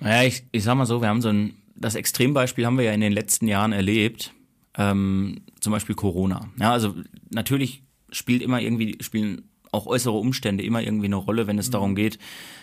[0.00, 2.92] Naja, ich, ich sag mal so, wir haben so ein das Extrembeispiel haben wir ja
[2.92, 4.32] in den letzten Jahren erlebt,
[4.76, 6.48] ähm, zum Beispiel Corona.
[6.58, 6.94] Ja, also
[7.30, 11.72] natürlich spielt immer irgendwie, spielen auch äußere Umstände immer irgendwie eine Rolle, wenn es mhm.
[11.72, 12.18] darum geht,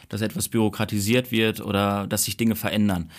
[0.09, 3.11] dass etwas bürokratisiert wird oder dass sich Dinge verändern.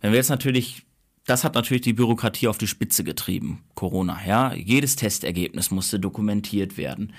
[0.00, 0.82] Wenn wir jetzt natürlich,
[1.26, 4.18] das hat natürlich die Bürokratie auf die Spitze getrieben, Corona.
[4.26, 7.12] Ja, jedes Testergebnis musste dokumentiert werden.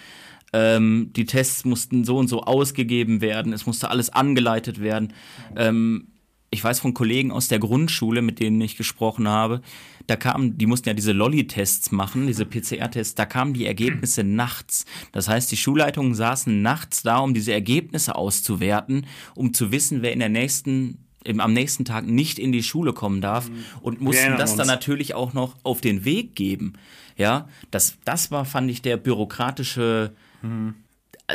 [0.51, 3.53] Ähm, die Tests mussten so und so ausgegeben werden.
[3.53, 5.13] Es musste alles angeleitet werden.
[5.55, 6.12] Ähm,
[6.53, 9.61] ich weiß von Kollegen aus der Grundschule, mit denen ich gesprochen habe,
[10.07, 14.85] da kamen, die mussten ja diese Lolli-Tests machen, diese PCR-Tests, da kamen die Ergebnisse nachts.
[15.11, 20.13] Das heißt, die Schulleitungen saßen nachts da, um diese Ergebnisse auszuwerten, um zu wissen, wer
[20.13, 23.63] in der nächsten eben am nächsten Tag nicht in die Schule kommen darf mhm.
[23.81, 26.73] und mussten das dann natürlich auch noch auf den Weg geben.
[27.15, 30.11] Ja, das, das war, fand ich, der bürokratische
[30.41, 30.75] mhm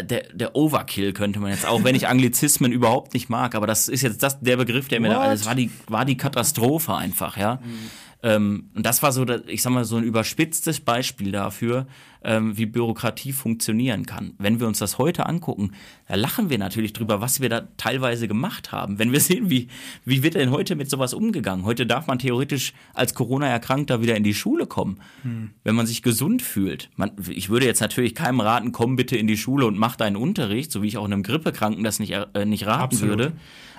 [0.02, 3.88] der, der Overkill könnte man jetzt auch, wenn ich Anglizismen überhaupt nicht mag, aber das
[3.88, 7.36] ist jetzt das, der Begriff, der mir da, das war die, war die Katastrophe einfach,
[7.36, 7.56] ja.
[7.56, 7.90] Mhm.
[8.22, 11.86] Ähm, und das war so, ich sag mal, so ein überspitztes Beispiel dafür,
[12.24, 14.34] ähm, wie Bürokratie funktionieren kann.
[14.38, 15.72] Wenn wir uns das heute angucken,
[16.08, 18.98] da lachen wir natürlich drüber, was wir da teilweise gemacht haben.
[18.98, 19.68] Wenn wir sehen, wie,
[20.04, 21.64] wie wird denn heute mit sowas umgegangen?
[21.64, 25.50] Heute darf man theoretisch als Corona-Erkrankter wieder in die Schule kommen, hm.
[25.62, 26.90] wenn man sich gesund fühlt.
[26.96, 30.16] Man, ich würde jetzt natürlich keinem raten, komm bitte in die Schule und mach deinen
[30.16, 33.10] Unterricht, so wie ich auch einem Grippekranken das nicht, äh, nicht raten Absolut.
[33.10, 33.32] würde.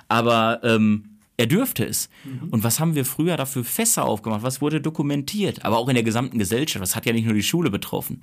[0.08, 2.10] Aber ähm, er dürfte es.
[2.26, 2.50] Mhm.
[2.50, 4.44] Und was haben wir früher dafür Fässer aufgemacht?
[4.44, 5.64] Was wurde dokumentiert?
[5.64, 6.84] Aber auch in der gesamten Gesellschaft.
[6.84, 8.20] Das hat ja nicht nur die Schule betroffen.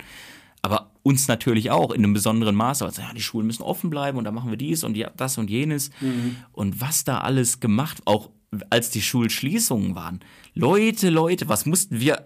[0.61, 2.85] Aber uns natürlich auch in einem besonderen Maße.
[2.85, 5.49] Also, ja, die Schulen müssen offen bleiben und da machen wir dies und das und
[5.49, 5.89] jenes.
[5.99, 6.35] Mhm.
[6.51, 8.29] Und was da alles gemacht, auch
[8.69, 10.19] als die Schulschließungen waren.
[10.53, 12.23] Leute, Leute, was mussten wir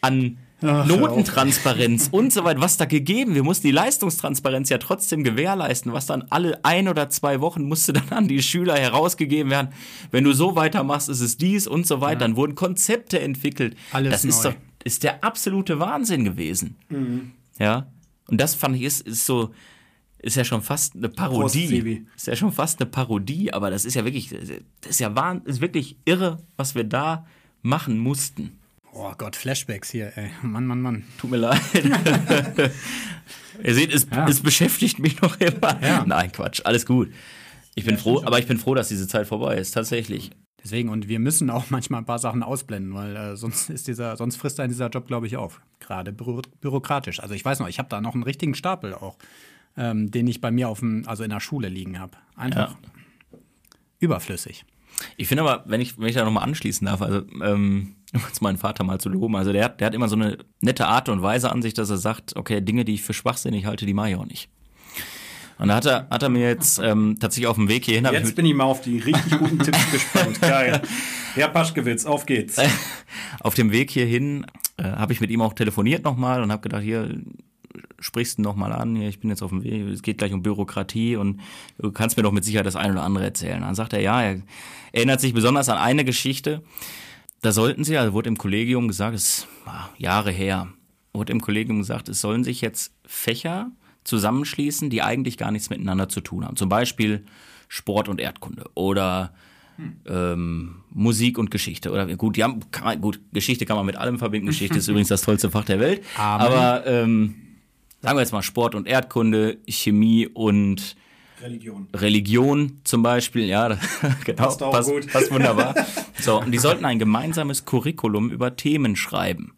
[0.00, 3.34] an Ach, Notentransparenz und so weiter, was da gegeben.
[3.34, 7.92] Wir mussten die Leistungstransparenz ja trotzdem gewährleisten, was dann alle ein oder zwei Wochen musste
[7.92, 9.68] dann an die Schüler herausgegeben werden.
[10.10, 12.12] Wenn du so weitermachst, ist es dies und so weiter.
[12.12, 12.28] Ja.
[12.28, 13.76] Dann wurden Konzepte entwickelt.
[13.92, 14.28] Alles das neu.
[14.30, 16.76] ist doch ist der absolute Wahnsinn gewesen.
[16.88, 17.32] Mhm.
[17.58, 17.90] Ja.
[18.28, 19.52] Und das fand ich ist, ist so
[20.22, 22.04] ist ja schon fast eine Parodie.
[22.14, 25.42] Ist ja schon fast eine Parodie, aber das ist ja wirklich das ist ja wahn,
[25.44, 27.26] ist wirklich irre, was wir da
[27.62, 28.59] machen mussten.
[28.92, 30.30] Oh Gott, Flashbacks hier, ey.
[30.42, 31.04] Mann, Mann, Mann.
[31.18, 31.60] Tut mir leid.
[33.62, 34.28] Ihr seht, es, ja.
[34.28, 35.80] es, beschäftigt mich noch immer.
[35.82, 36.04] Ja.
[36.06, 37.12] Nein, Quatsch, alles gut.
[37.74, 40.30] Ich bin ja, froh, aber ich bin froh, dass diese Zeit vorbei ist, tatsächlich.
[40.62, 44.16] Deswegen, und wir müssen auch manchmal ein paar Sachen ausblenden, weil äh, sonst ist dieser,
[44.16, 45.60] sonst frisst ein dieser Job, glaube ich, auf.
[45.78, 47.20] Gerade büro bürokratisch.
[47.20, 49.16] Also ich weiß noch, ich habe da noch einen richtigen Stapel auch,
[49.76, 52.18] ähm, den ich bei mir auf dem, also in der Schule liegen habe.
[52.34, 52.76] Einfach
[54.00, 54.64] überflüssig.
[55.16, 58.42] Ich finde aber, wenn ich, wenn ich da nochmal anschließen darf, also ähm, um jetzt
[58.42, 61.22] meinen Vater mal zu loben, also der, der hat immer so eine nette Art und
[61.22, 64.10] Weise an sich, dass er sagt, okay, Dinge, die ich für schwachsinnig halte, die mache
[64.10, 64.48] ich auch nicht.
[65.58, 68.06] Und da hat er, hat er mir jetzt ähm, tatsächlich auf dem Weg hierhin.
[68.10, 70.40] Jetzt ich bin ich mal auf die richtig guten Tipps gespannt.
[70.40, 70.80] Geil.
[71.34, 72.56] Herr Paschkewitz, auf geht's.
[73.40, 74.46] auf dem Weg hierhin
[74.78, 77.14] äh, habe ich mit ihm auch telefoniert nochmal und habe gedacht, hier,
[77.98, 81.16] sprichst ihn nochmal an, ich bin jetzt auf dem Weg, es geht gleich um Bürokratie
[81.16, 81.40] und
[81.78, 83.60] du kannst mir doch mit Sicherheit das eine oder andere erzählen.
[83.60, 84.42] Dann sagt er, ja, er
[84.92, 86.62] erinnert sich besonders an eine Geschichte.
[87.42, 90.68] Da sollten sie, also wurde im Kollegium gesagt, es war Jahre her,
[91.12, 93.70] wurde im Kollegium gesagt, es sollen sich jetzt Fächer
[94.04, 96.56] zusammenschließen, die eigentlich gar nichts miteinander zu tun haben.
[96.56, 97.24] Zum Beispiel
[97.68, 99.32] Sport und Erdkunde oder
[100.06, 101.90] ähm, Musik und Geschichte.
[101.90, 104.48] Oder gut, die haben, kann, gut, Geschichte kann man mit allem verbinden.
[104.48, 106.02] Geschichte ist übrigens das tollste Fach der Welt.
[106.16, 106.46] Amen.
[106.46, 107.34] Aber ähm,
[108.00, 110.96] sagen wir jetzt mal Sport und Erdkunde, Chemie und
[111.42, 111.88] Religion.
[111.94, 113.68] Religion zum Beispiel, ja,
[114.24, 115.10] genau, passt, auch passt, gut.
[115.10, 115.74] passt wunderbar.
[116.20, 119.54] so, und die sollten ein gemeinsames Curriculum über Themen schreiben.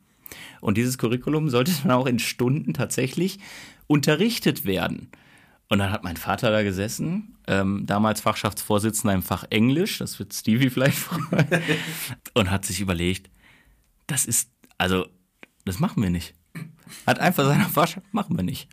[0.61, 3.41] Und dieses Curriculum sollte dann auch in Stunden tatsächlich
[3.89, 5.11] unterrichtet werden.
[5.69, 10.33] Und dann hat mein Vater da gesessen, ähm, damals Fachschaftsvorsitzender im Fach Englisch, das wird
[10.35, 11.47] Stevie vielleicht freuen,
[12.35, 13.31] und hat sich überlegt,
[14.07, 15.07] das ist, also,
[15.65, 16.35] das machen wir nicht.
[17.07, 18.69] Hat einfach seine Fachschaft, machen wir nicht.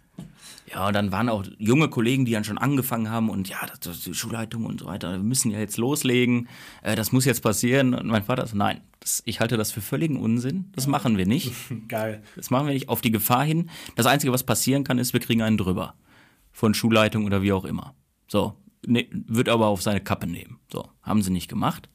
[0.71, 3.97] Ja, und dann waren auch junge Kollegen, die dann schon angefangen haben und ja, das,
[3.97, 6.47] ist die Schulleitung und so weiter, wir müssen ja jetzt loslegen,
[6.83, 7.95] äh, das muss jetzt passieren.
[7.95, 11.25] Und mein Vater so, nein, das, ich halte das für völligen Unsinn, das machen wir
[11.25, 11.53] nicht.
[11.87, 12.21] Geil.
[12.35, 13.69] Das machen wir nicht auf die Gefahr hin.
[13.95, 15.95] Das Einzige, was passieren kann, ist, wir kriegen einen drüber
[16.51, 17.95] von Schulleitung oder wie auch immer.
[18.27, 18.55] So,
[18.85, 20.59] ne, wird aber auf seine Kappe nehmen.
[20.71, 21.89] So, haben sie nicht gemacht.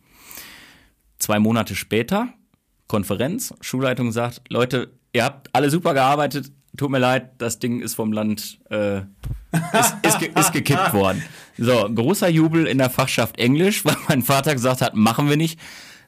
[1.19, 2.35] Zwei Monate später,
[2.89, 7.95] Konferenz, Schulleitung sagt, Leute, ihr habt alle super gearbeitet, tut mir leid, das Ding ist
[7.95, 11.23] vom Land, äh, ist, ist, ist, gekippt worden.
[11.57, 15.59] So, großer Jubel in der Fachschaft Englisch, weil mein Vater gesagt hat, machen wir nicht.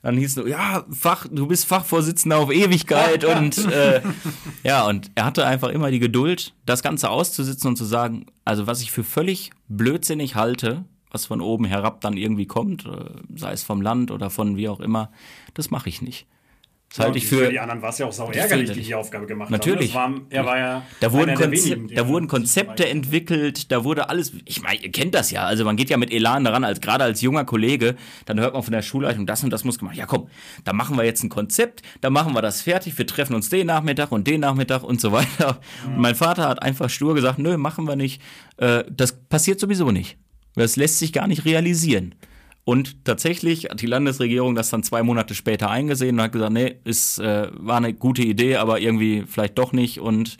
[0.02, 4.02] Dann hieß es, ja, Fach, du bist Fachvorsitzender auf Ewigkeit und äh,
[4.62, 8.66] ja, und er hatte einfach immer die Geduld, das Ganze auszusitzen und zu sagen, also
[8.66, 12.90] was ich für völlig blödsinnig halte, was von oben herab dann irgendwie kommt, äh,
[13.36, 15.10] sei es vom Land oder von wie auch immer,
[15.54, 16.26] das mache ich nicht.
[16.96, 18.94] Das halte ich für, für die anderen war es ja auch sau ärgerlich, die die
[18.94, 19.94] Aufgabe gemacht Natürlich.
[19.94, 20.14] haben.
[20.14, 20.36] Natürlich.
[20.36, 24.80] Er war ja da wurden, Konzept, da wurden Konzepte entwickelt, da wurde alles, ich meine,
[24.80, 27.44] ihr kennt das ja, also man geht ja mit Elan daran, als gerade als junger
[27.44, 29.96] Kollege, dann hört man von der Schulleitung, das und das muss gemacht.
[29.96, 30.28] Ja komm,
[30.64, 33.66] da machen wir jetzt ein Konzept, da machen wir das fertig, wir treffen uns den
[33.66, 35.60] Nachmittag und den Nachmittag und so weiter.
[35.84, 38.22] Und mein Vater hat einfach stur gesagt, nö, machen wir nicht.
[38.56, 40.16] Äh, das passiert sowieso nicht.
[40.54, 42.14] Das lässt sich gar nicht realisieren.
[42.66, 46.80] Und tatsächlich hat die Landesregierung das dann zwei Monate später eingesehen und hat gesagt, nee,
[46.82, 50.36] es äh, war eine gute Idee, aber irgendwie vielleicht doch nicht und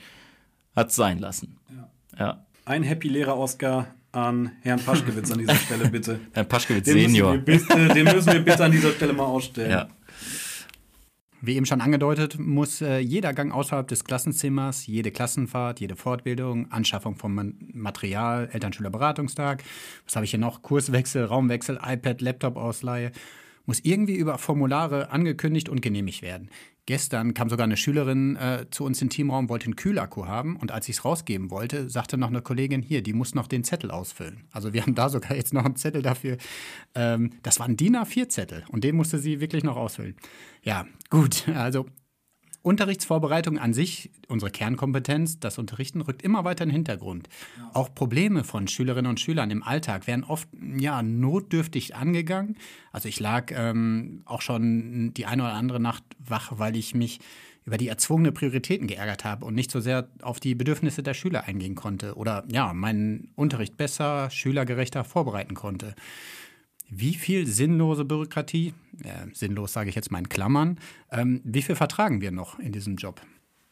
[0.75, 1.57] hat es sein lassen.
[1.71, 1.89] Ja.
[2.19, 2.47] ja.
[2.65, 6.19] Ein Happy Lehrer Oscar an Herrn Paschkewitz an dieser Stelle bitte.
[6.33, 7.37] Herrn Paschkewitz den Senior.
[7.37, 9.71] Müssen bitte, den müssen wir bitte an dieser Stelle mal ausstellen.
[9.71, 9.89] Ja.
[11.47, 16.73] Wie eben schon angedeutet, muss äh, jeder Gang außerhalb des Klassenzimmers, jede Klassenfahrt, jede Fortbildung,
[16.73, 19.63] Anschaffung von Material, Elternschülerberatungstag,
[20.05, 23.13] was habe ich hier noch, Kurswechsel, Raumwechsel, iPad, Laptop-Ausleihe,
[23.67, 26.51] muss irgendwie über Formulare angekündigt und genehmigt werden.
[26.87, 30.57] Gestern kam sogar eine Schülerin äh, zu uns in den Teamraum, wollte einen Kühlakku haben
[30.57, 33.65] und als ich es rausgeben wollte, sagte noch eine Kollegin, hier, die muss noch den
[33.65, 34.45] Zettel ausfüllen.
[34.53, 36.37] Also wir haben da sogar jetzt noch einen Zettel dafür.
[36.95, 40.15] Ähm, das war ein DIN A4-Zettel und den musste sie wirklich noch ausfüllen.
[40.63, 41.87] Ja, gut, also
[42.67, 47.29] Unterrichtsvorbereitung an sich, unsere Kernkompetenz, das Unterrichten rückt immer weiter in den Hintergrund.
[47.57, 47.71] Ja.
[47.75, 52.57] Auch Probleme von Schülerinnen und Schülern im Alltag werden oft ja notdürftig angegangen.
[52.91, 57.21] Also ich lag ähm, auch schon die eine oder andere Nacht wach, weil ich mich
[57.67, 61.45] über die erzwungene Prioritäten geärgert habe und nicht so sehr auf die Bedürfnisse der Schüler
[61.45, 65.95] eingehen konnte oder ja, meinen Unterricht besser, schülergerechter vorbereiten konnte.
[66.89, 70.79] Wie viel sinnlose Bürokratie, äh, sinnlos sage ich jetzt mal in Klammern,
[71.11, 73.21] ähm, wie viel vertragen wir noch in diesem Job?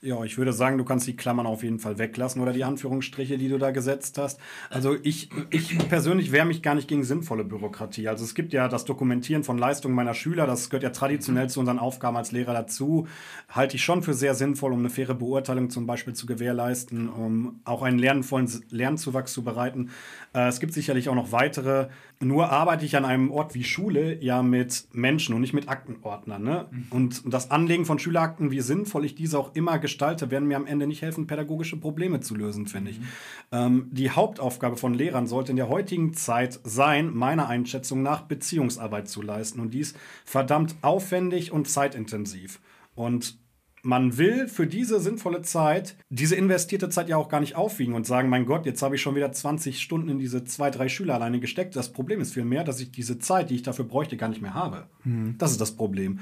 [0.04, 3.38] Ja, ich würde sagen, du kannst die Klammern auf jeden Fall weglassen oder die Anführungsstriche,
[3.38, 4.38] die du da gesetzt hast.
[4.68, 8.06] Also ich, ich persönlich wehre mich gar nicht gegen sinnvolle Bürokratie.
[8.08, 11.58] Also es gibt ja das Dokumentieren von Leistungen meiner Schüler, das gehört ja traditionell zu
[11.58, 13.08] unseren Aufgaben als Lehrer dazu.
[13.48, 17.60] Halte ich schon für sehr sinnvoll, um eine faire Beurteilung zum Beispiel zu gewährleisten, um
[17.64, 19.88] auch einen lernvollen Lernzuwachs zu bereiten.
[20.34, 21.88] Äh, es gibt sicherlich auch noch weitere.
[22.20, 26.42] Nur arbeite ich an einem Ort wie Schule ja mit Menschen und nicht mit Aktenordnern.
[26.42, 26.66] Ne?
[26.70, 26.86] Mhm.
[26.90, 30.66] Und das Anlegen von Schülerakten, wie sinnvoll ich diese auch immer gestalte, werden mir am
[30.66, 33.00] Ende nicht helfen, pädagogische Probleme zu lösen, finde ich.
[33.00, 33.06] Mhm.
[33.52, 39.08] Ähm, die Hauptaufgabe von Lehrern sollte in der heutigen Zeit sein, meiner Einschätzung nach, Beziehungsarbeit
[39.08, 39.60] zu leisten.
[39.60, 39.94] Und dies
[40.24, 42.60] verdammt aufwendig und zeitintensiv.
[42.94, 43.38] Und
[43.84, 48.06] man will für diese sinnvolle Zeit, diese investierte Zeit ja auch gar nicht aufwiegen und
[48.06, 51.14] sagen, mein Gott, jetzt habe ich schon wieder 20 Stunden in diese zwei, drei Schüler
[51.14, 51.76] alleine gesteckt.
[51.76, 54.54] Das Problem ist vielmehr, dass ich diese Zeit, die ich dafür bräuchte, gar nicht mehr
[54.54, 54.86] habe.
[55.04, 55.36] Mhm.
[55.36, 56.20] Das ist das Problem.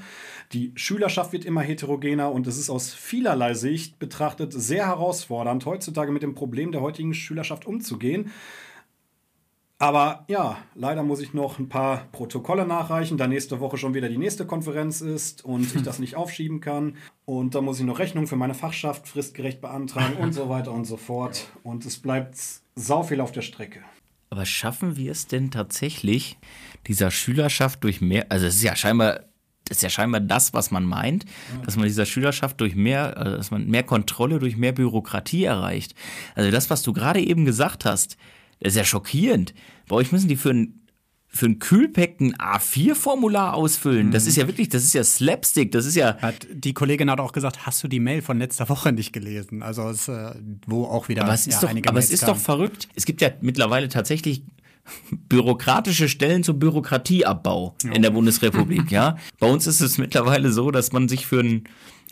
[0.51, 6.11] Die Schülerschaft wird immer heterogener und es ist aus vielerlei Sicht betrachtet sehr herausfordernd, heutzutage
[6.11, 8.31] mit dem Problem der heutigen Schülerschaft umzugehen.
[9.79, 14.07] Aber ja, leider muss ich noch ein paar Protokolle nachreichen, da nächste Woche schon wieder
[14.07, 16.95] die nächste Konferenz ist und ich das nicht aufschieben kann.
[17.25, 20.85] Und da muss ich noch Rechnungen für meine Fachschaft fristgerecht beantragen und so weiter und
[20.85, 21.47] so fort.
[21.63, 22.37] Und es bleibt
[22.75, 23.81] sau viel auf der Strecke.
[24.29, 26.37] Aber schaffen wir es denn tatsächlich,
[26.87, 29.21] dieser Schülerschaft durch mehr, also es ist ja scheinbar
[29.65, 31.25] das ist ja scheinbar das, was man meint,
[31.65, 35.95] dass man dieser Schülerschaft durch mehr, also dass man mehr Kontrolle durch mehr Bürokratie erreicht.
[36.35, 38.17] Also das, was du gerade eben gesagt hast,
[38.59, 39.53] das ist ja schockierend.
[39.87, 40.83] Bei euch müssen die für ein
[41.35, 44.11] für ein Kühlpack ein A4-Formular ausfüllen.
[44.11, 46.15] Das ist ja wirklich, das ist ja Slapstick, das ist ja.
[46.21, 49.63] Hat, die Kollegin hat auch gesagt, hast du die Mail von letzter Woche nicht gelesen?
[49.63, 50.35] Also es, äh,
[50.67, 51.23] wo auch wieder.
[51.23, 52.87] Aber es ist, ja, doch, aber es ist doch verrückt.
[52.93, 54.43] Es gibt ja mittlerweile tatsächlich
[55.11, 57.91] bürokratische Stellen zum Bürokratieabbau ja.
[57.93, 59.17] in der Bundesrepublik, ja.
[59.39, 61.63] Bei uns ist es mittlerweile so, dass man sich für ein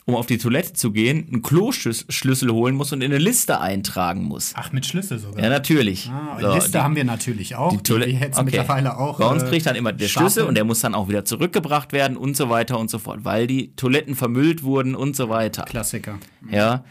[0.06, 4.24] um auf die Toilette zu gehen, einen Kloschlüssel holen muss und in eine Liste eintragen
[4.24, 4.54] muss.
[4.56, 5.44] Ach, mit Schlüssel sogar?
[5.44, 6.10] Ja, natürlich.
[6.10, 7.72] Ah, so, Liste die, haben wir natürlich auch.
[7.72, 8.46] Die Toilette jetzt okay.
[8.46, 9.20] mittlerweile auch.
[9.20, 10.08] Bei uns äh, kriegt dann immer der.
[10.08, 13.20] Schlüssel und der muss dann auch wieder zurückgebracht werden und so weiter und so fort,
[13.24, 15.64] weil die Toiletten vermüllt wurden und so weiter.
[15.64, 16.18] Klassiker.
[16.50, 16.84] Ja.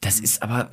[0.00, 0.70] Das ist aber,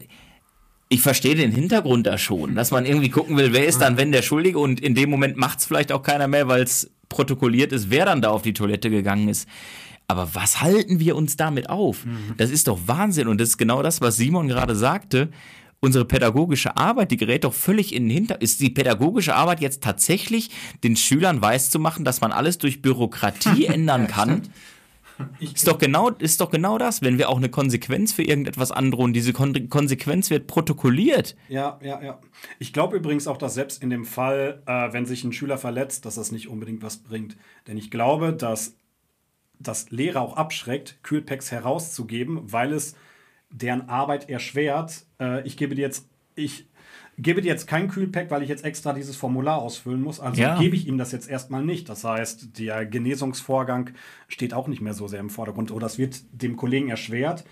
[0.90, 4.12] ich verstehe den Hintergrund da schon, dass man irgendwie gucken will, wer ist dann, wenn
[4.12, 7.72] der Schuldige und in dem Moment macht es vielleicht auch keiner mehr, weil es protokolliert
[7.72, 9.48] ist, wer dann da auf die Toilette gegangen ist.
[10.08, 12.06] Aber was halten wir uns damit auf?
[12.06, 12.36] Mhm.
[12.38, 15.30] Das ist doch Wahnsinn und das ist genau das, was Simon gerade sagte.
[15.80, 18.42] Unsere pädagogische Arbeit, die gerät doch völlig in den Hinter.
[18.42, 20.50] Ist die pädagogische Arbeit jetzt tatsächlich,
[20.84, 24.44] den Schülern weiszumachen, dass man alles durch Bürokratie ändern kann?
[25.40, 29.14] ist doch genau, ist doch genau das, wenn wir auch eine Konsequenz für irgendetwas androhen.
[29.14, 31.36] Diese Kon Konsequenz wird protokolliert.
[31.48, 32.20] Ja, ja, ja.
[32.60, 36.06] Ich glaube übrigens auch, dass selbst in dem Fall, äh, wenn sich ein Schüler verletzt,
[36.06, 37.38] dass das nicht unbedingt was bringt.
[37.68, 38.76] Denn ich glaube, dass
[39.60, 42.96] das Lehrer auch abschreckt, Kühlpacks herauszugeben, weil es
[43.50, 45.06] deren Arbeit erschwert.
[45.20, 46.68] Äh, ich gebe dir jetzt, ich
[47.18, 50.20] gebe dir jetzt kein Kühlpack, weil ich jetzt extra dieses Formular ausfüllen muss.
[50.20, 50.60] Also ja.
[50.60, 51.88] gebe ich ihm das jetzt erstmal nicht.
[51.90, 53.92] Das heißt, der Genesungsvorgang
[54.28, 57.46] steht auch nicht mehr so sehr im Vordergrund oder es wird dem Kollegen erschwert.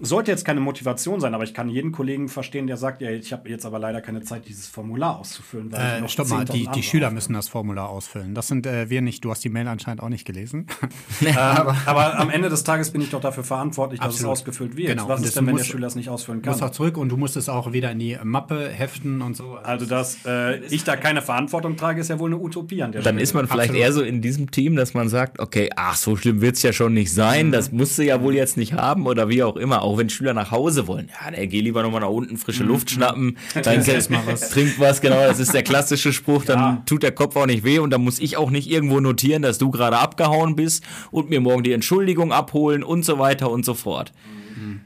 [0.00, 3.32] Sollte jetzt keine Motivation sein, aber ich kann jeden Kollegen verstehen, der sagt, ja, ich
[3.32, 5.70] habe jetzt aber leider keine Zeit, dieses Formular auszufüllen.
[5.70, 8.34] Weil äh, stopp mal, die, die Schüler müssen das Formular ausfüllen.
[8.34, 9.24] Das sind äh, wir nicht.
[9.24, 10.66] Du hast die Mail anscheinend auch nicht gelesen.
[11.24, 14.32] äh, aber, aber, am Ende des Tages bin ich doch dafür verantwortlich, dass Absolut.
[14.32, 14.88] es ausgefüllt wird.
[14.88, 15.08] Genau.
[15.08, 16.54] Was ist denn, wenn der Schüler es nicht ausfüllen kann?
[16.54, 19.36] Du musst auch zurück und du musst es auch wieder in die Mappe heften und
[19.36, 19.58] so.
[19.62, 23.02] Also, dass äh, ich da keine Verantwortung trage, ist ja wohl eine Utopie an der
[23.02, 23.22] Dann Stelle.
[23.22, 23.80] ist man vielleicht Absolut.
[23.80, 26.72] eher so in diesem Team, dass man sagt, okay, ach, so schlimm wird es ja
[26.72, 27.46] schon nicht sein.
[27.46, 27.52] Mhm.
[27.52, 29.83] Das musst du ja wohl jetzt nicht haben oder wie auch immer.
[29.84, 31.10] Auch wenn Schüler nach Hause wollen.
[31.20, 32.70] Ja, der geh lieber nochmal nach unten, frische mhm.
[32.70, 33.86] Luft schnappen, dann
[34.26, 34.50] was.
[34.50, 36.82] trink was, genau, das ist der klassische Spruch, dann ja.
[36.86, 39.58] tut der Kopf auch nicht weh und dann muss ich auch nicht irgendwo notieren, dass
[39.58, 43.74] du gerade abgehauen bist und mir morgen die Entschuldigung abholen und so weiter und so
[43.74, 44.12] fort.
[44.56, 44.80] Mhm.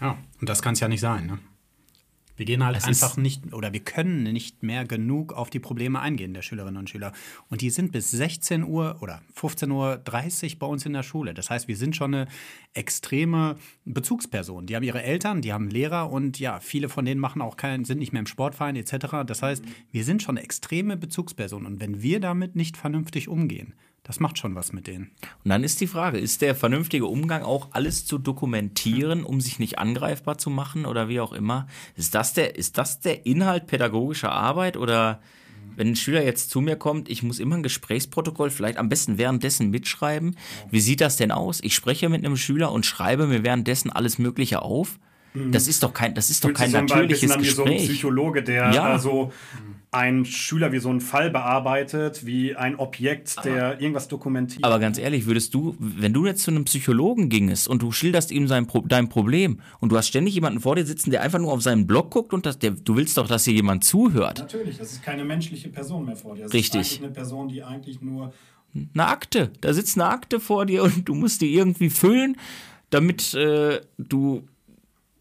[0.00, 1.38] Ja, und das kann es ja nicht sein, ne?
[2.38, 6.00] Wir gehen halt es einfach nicht oder wir können nicht mehr genug auf die Probleme
[6.00, 7.12] eingehen der Schülerinnen und Schüler.
[7.50, 11.34] Und die sind bis 16 Uhr oder 15.30 Uhr bei uns in der Schule.
[11.34, 12.28] Das heißt, wir sind schon eine
[12.74, 14.66] extreme Bezugsperson.
[14.66, 17.84] Die haben ihre Eltern, die haben Lehrer und ja, viele von denen machen auch keinen,
[17.84, 19.24] sind nicht mehr im Sportverein etc.
[19.26, 21.66] Das heißt, wir sind schon extreme Bezugspersonen.
[21.66, 23.74] Und wenn wir damit nicht vernünftig umgehen,
[24.08, 25.10] das macht schon was mit denen.
[25.44, 29.58] Und dann ist die Frage, ist der vernünftige Umgang auch alles zu dokumentieren, um sich
[29.58, 31.66] nicht angreifbar zu machen oder wie auch immer?
[31.94, 35.20] Ist das der, ist das der Inhalt pädagogischer Arbeit oder
[35.76, 39.18] wenn ein Schüler jetzt zu mir kommt, ich muss immer ein Gesprächsprotokoll vielleicht am besten
[39.18, 40.36] währenddessen mitschreiben.
[40.70, 41.60] Wie sieht das denn aus?
[41.62, 44.98] Ich spreche mit einem Schüler und schreibe mir währenddessen alles Mögliche auf.
[45.34, 45.52] Mhm.
[45.52, 47.54] Das ist doch kein, das ist doch kein natürliches Gespräch.
[47.54, 48.98] So ein Psychologe, der ja.
[48.98, 49.32] so
[49.90, 54.62] ein Schüler wie so einen Fall bearbeitet, wie ein Objekt, der aber, irgendwas dokumentiert.
[54.64, 58.30] Aber ganz ehrlich, würdest du, wenn du jetzt zu einem Psychologen gingest und du schilderst
[58.30, 61.38] ihm sein Pro dein Problem und du hast ständig jemanden vor dir sitzen, der einfach
[61.38, 64.40] nur auf seinen Blog guckt und das, der, du willst doch, dass hier jemand zuhört.
[64.40, 66.42] Natürlich, das ist keine menschliche Person mehr vor dir.
[66.42, 66.92] Das Richtig.
[66.92, 68.32] ist eine Person, die eigentlich nur
[68.74, 69.50] eine Akte.
[69.62, 72.36] Da sitzt eine Akte vor dir und du musst die irgendwie füllen,
[72.90, 74.46] damit äh, du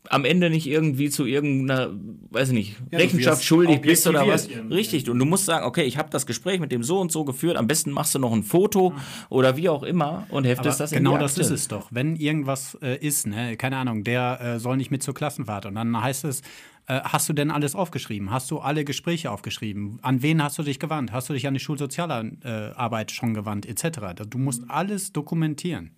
[0.10, 1.91] am Ende nicht irgendwie zu irgendeiner,
[2.32, 4.50] weiß ich nicht, ja, Rechenschaft schuldig bist oder was.
[4.70, 5.10] Richtig.
[5.10, 7.58] Und du musst sagen, okay, ich habe das Gespräch mit dem so und so geführt.
[7.58, 8.93] Am besten machst du noch ein Foto
[9.30, 11.88] oder wie auch immer und heftest das in Genau das ist es doch.
[11.91, 15.76] Wenn irgendwas äh, ist, ne, keine Ahnung, der äh, soll nicht mit zur Klassenfahrt und
[15.76, 16.41] dann heißt es,
[16.88, 18.32] äh, hast du denn alles aufgeschrieben?
[18.32, 19.99] Hast du alle Gespräche aufgeschrieben?
[20.01, 21.12] An wen hast du dich gewandt?
[21.12, 24.24] Hast du dich an die Schulsozialarbeit schon gewandt, etc.?
[24.30, 25.97] Du musst alles dokumentieren.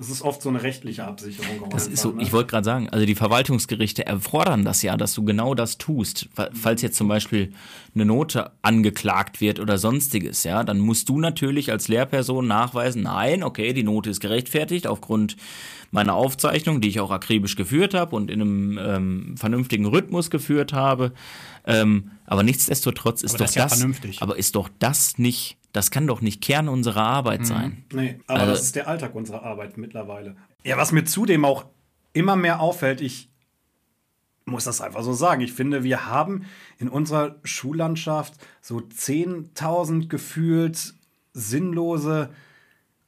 [0.00, 1.70] Es ist oft so eine rechtliche Absicherung.
[1.70, 2.22] Das ist so, ne?
[2.22, 6.28] ich wollte gerade sagen, also die Verwaltungsgerichte erfordern das ja, dass du genau das tust.
[6.52, 7.52] Falls jetzt zum Beispiel
[7.96, 13.42] eine Note angeklagt wird oder sonstiges, ja, dann musst du natürlich als Lehrperson nachweisen, nein,
[13.42, 15.36] okay, die Note ist gerechtfertigt aufgrund
[15.90, 20.72] meiner Aufzeichnung, die ich auch akribisch geführt habe und in einem ähm, vernünftigen Rhythmus geführt
[20.72, 21.12] habe.
[21.66, 25.90] Ähm, aber nichtsdestotrotz ist aber doch das, ja das aber ist doch das nicht das
[25.90, 27.44] kann doch nicht Kern unserer Arbeit mhm.
[27.44, 27.84] sein.
[27.92, 30.36] Nee, aber also, das ist der Alltag unserer Arbeit mittlerweile.
[30.64, 31.66] Ja, was mir zudem auch
[32.12, 33.30] immer mehr auffällt, ich
[34.44, 35.40] muss das einfach so sagen.
[35.42, 36.46] Ich finde, wir haben
[36.78, 40.94] in unserer Schullandschaft so 10.000 gefühlt
[41.32, 42.30] sinnlose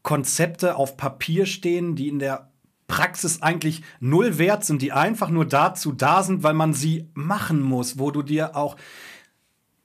[0.03, 2.51] Konzepte auf Papier stehen, die in der
[2.87, 7.63] Praxis eigentlich null wert sind, die einfach nur dazu da sind, weil man sie machen
[7.63, 8.77] muss, wo du dir auch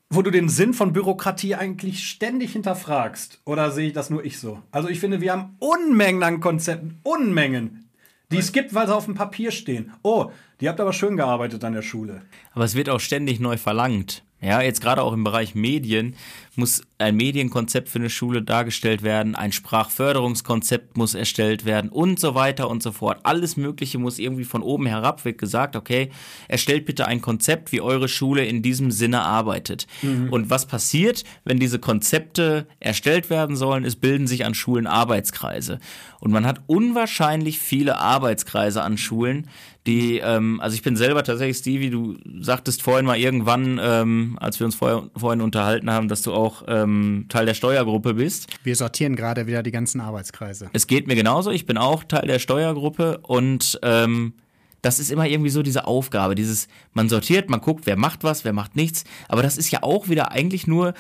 [0.10, 3.42] wo du den Sinn von Bürokratie eigentlich ständig hinterfragst.
[3.46, 4.62] Oder sehe ich das nur ich so?
[4.72, 7.90] Also ich finde, wir haben Unmengen an Konzepten, Unmengen,
[8.32, 9.94] die es gibt, weil sie auf dem Papier stehen.
[10.04, 10.32] Oh,
[10.62, 12.22] die habt aber schön gearbeitet an der Schule.
[12.54, 14.24] Aber es wird auch ständig neu verlangt.
[14.42, 16.16] Ja, jetzt gerade auch im Bereich Medien
[16.56, 22.36] muss ein Medienkonzept für eine Schule dargestellt werden, ein Sprachförderungskonzept muss erstellt werden und so
[22.36, 23.22] weiter und so fort.
[23.24, 26.12] Alles Mögliche muss irgendwie von oben herab wird gesagt, okay,
[26.48, 29.88] erstellt bitte ein Konzept, wie eure Schule in diesem Sinne arbeitet.
[30.02, 30.32] Mhm.
[30.32, 35.80] Und was passiert, wenn diese Konzepte erstellt werden sollen, es bilden sich an Schulen Arbeitskreise.
[36.20, 39.48] Und man hat unwahrscheinlich viele Arbeitskreise an Schulen,
[39.88, 44.60] die, ähm, also ich bin selber tatsächlich, Stevie, du sagtest vorhin mal irgendwann, ähm, als
[44.60, 48.48] wir uns vorher, vorhin unterhalten haben, dass du auch ähm, Teil der Steuergruppe bist.
[48.64, 50.70] Wir sortieren gerade wieder die ganzen Arbeitskreise.
[50.74, 54.34] Es geht mir genauso, ich bin auch Teil der Steuergruppe und ähm,
[54.82, 58.44] das ist immer irgendwie so diese Aufgabe, dieses, man sortiert, man guckt, wer macht was,
[58.46, 60.94] wer macht nichts, aber das ist ja auch wieder eigentlich nur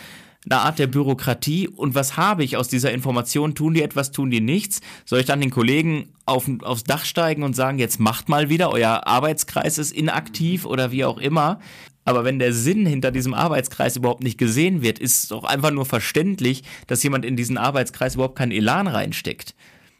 [0.50, 1.68] eine Art der Bürokratie.
[1.68, 3.56] Und was habe ich aus dieser Information?
[3.56, 4.82] Tun die etwas, tun die nichts?
[5.06, 8.72] Soll ich dann den Kollegen auf, aufs Dach steigen und sagen, jetzt macht mal wieder,
[8.72, 11.60] euer Arbeitskreis ist inaktiv oder wie auch immer?
[12.04, 15.72] Aber wenn der Sinn hinter diesem Arbeitskreis überhaupt nicht gesehen wird, ist es doch einfach
[15.72, 19.56] nur verständlich, dass jemand in diesen Arbeitskreis überhaupt keinen Elan reinsteckt.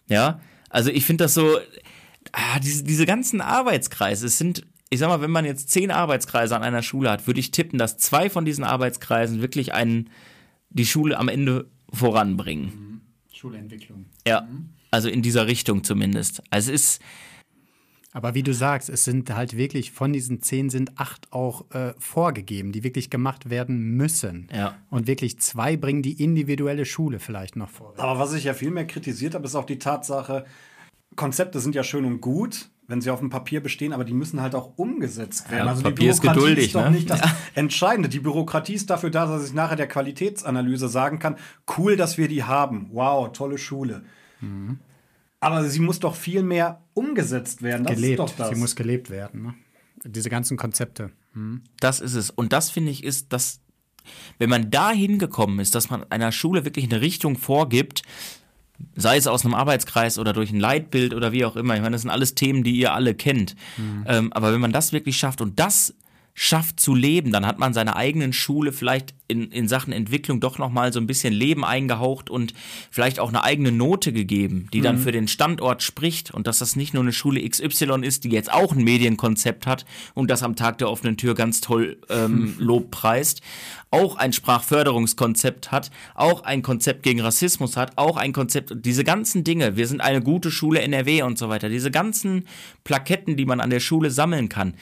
[0.08, 0.40] Ja,
[0.70, 1.58] also ich finde das so,
[2.32, 6.56] ah, diese, diese ganzen Arbeitskreise, es sind ich sag mal, wenn man jetzt zehn Arbeitskreise
[6.56, 10.10] an einer Schule hat, würde ich tippen, dass zwei von diesen Arbeitskreisen wirklich einen
[10.76, 12.66] die Schule am Ende voranbringen.
[12.66, 13.02] Mhm.
[13.34, 14.06] Schulentwicklung.
[14.28, 14.70] Ja, mhm.
[14.92, 16.44] also in dieser Richtung zumindest.
[16.52, 17.02] Also es ist.
[18.12, 21.94] Aber wie du sagst, es sind halt wirklich von diesen zehn sind acht auch äh,
[22.00, 24.48] vorgegeben, die wirklich gemacht werden müssen.
[24.54, 24.78] Ja.
[24.90, 27.94] Und wirklich zwei bringen die individuelle Schule vielleicht noch vor.
[27.98, 30.46] Aber was ich ja viel mehr kritisiert habe, ist auch die Tatsache,
[31.18, 34.42] Konzepte sind ja schön und gut, wenn sie auf dem Papier bestehen, aber die müssen
[34.42, 35.66] halt auch umgesetzt werden.
[35.66, 36.92] Ja, also Papier die Bürokratie ist, geduldig, ist doch ne?
[36.92, 37.36] nicht das ja.
[37.56, 38.10] Entscheidende.
[38.10, 41.38] Die Bürokratie ist dafür da, dass ich nachher der Qualitätsanalyse sagen kann,
[41.78, 42.90] cool, dass wir die haben.
[42.92, 44.04] Wow, tolle Schule.
[44.42, 44.80] Mhm.
[45.40, 47.86] Aber sie muss doch viel mehr umgesetzt werden.
[47.86, 48.20] Das gelebt.
[48.20, 48.50] ist doch das.
[48.50, 49.44] Sie muss gelebt werden.
[49.44, 49.54] Ne?
[50.04, 51.12] Diese ganzen Konzepte.
[51.34, 51.62] Mhm.
[51.80, 52.30] Das ist es.
[52.30, 53.62] Und das finde ich ist das,
[54.38, 58.04] wenn man da hingekommen ist, dass man einer Schule wirklich eine Richtung vorgibt,
[58.96, 61.76] sei es aus einem Arbeitskreis oder durch ein Leitbild oder wie auch immer.
[61.76, 63.56] Ich meine, das sind alles Themen, die ihr alle kennt.
[63.78, 64.06] Mhm.
[64.08, 65.94] Ähm, aber wenn man das wirklich schafft und das
[66.38, 70.58] schafft zu leben, dann hat man seiner eigenen Schule vielleicht in, in Sachen Entwicklung doch
[70.58, 72.54] nochmal so ein bisschen Leben eingehaucht und
[72.92, 74.84] vielleicht auch eine eigene Note gegeben, die mhm.
[74.84, 78.30] dann für den Standort spricht und dass das nicht nur eine Schule XY ist, die
[78.30, 82.56] jetzt auch ein Medienkonzept hat und das am Tag der offenen Tür ganz toll ähm,
[82.60, 83.42] Lob preist,
[83.90, 89.46] auch ein Sprachförderungskonzept hat, auch ein Konzept gegen Rassismus hat, auch ein Konzept, diese ganzen
[89.46, 92.46] Dinge, wir sind eine gute Schule NRW und so weiter, diese ganzen
[92.84, 94.74] Plaketten, die man an der Schule sammeln kann,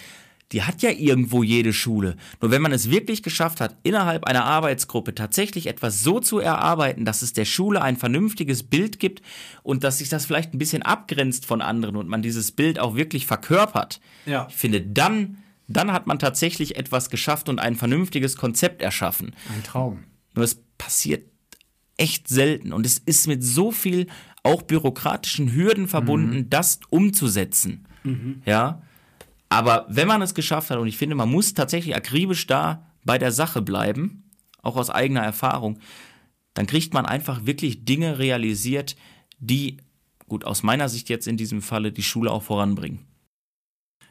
[0.54, 2.16] die hat ja irgendwo jede Schule.
[2.40, 7.06] Nur wenn man es wirklich geschafft hat, innerhalb einer Arbeitsgruppe tatsächlich etwas so zu erarbeiten,
[7.06, 9.24] dass es der Schule ein vernünftiges Bild gibt
[9.64, 12.96] und dass sich das vielleicht ein bisschen abgrenzt von anderen und man dieses Bild auch
[12.96, 14.48] wirklich verkörpert, ja.
[14.48, 19.36] ich finde, dann, dann hat man tatsächlich etwas geschafft und ein vernünftiges Konzept erschaffen.
[19.54, 20.04] Ein Traum.
[20.36, 21.26] Nur es passiert
[21.98, 24.08] echt selten und es ist mit so viel
[24.44, 26.50] auch bürokratischen Hürden verbunden, mhm.
[26.50, 27.88] das umzusetzen.
[28.04, 28.44] Mhm.
[28.46, 28.82] Ja.
[29.54, 33.20] Aber wenn man es geschafft hat, und ich finde, man muss tatsächlich akribisch da bei
[33.20, 34.32] der Sache bleiben,
[34.64, 35.78] auch aus eigener Erfahrung,
[36.56, 38.96] dann kriegt man einfach wirklich Dinge realisiert,
[39.38, 39.78] die,
[40.28, 43.06] gut, aus meiner Sicht jetzt in diesem Falle, die Schule auch voranbringen.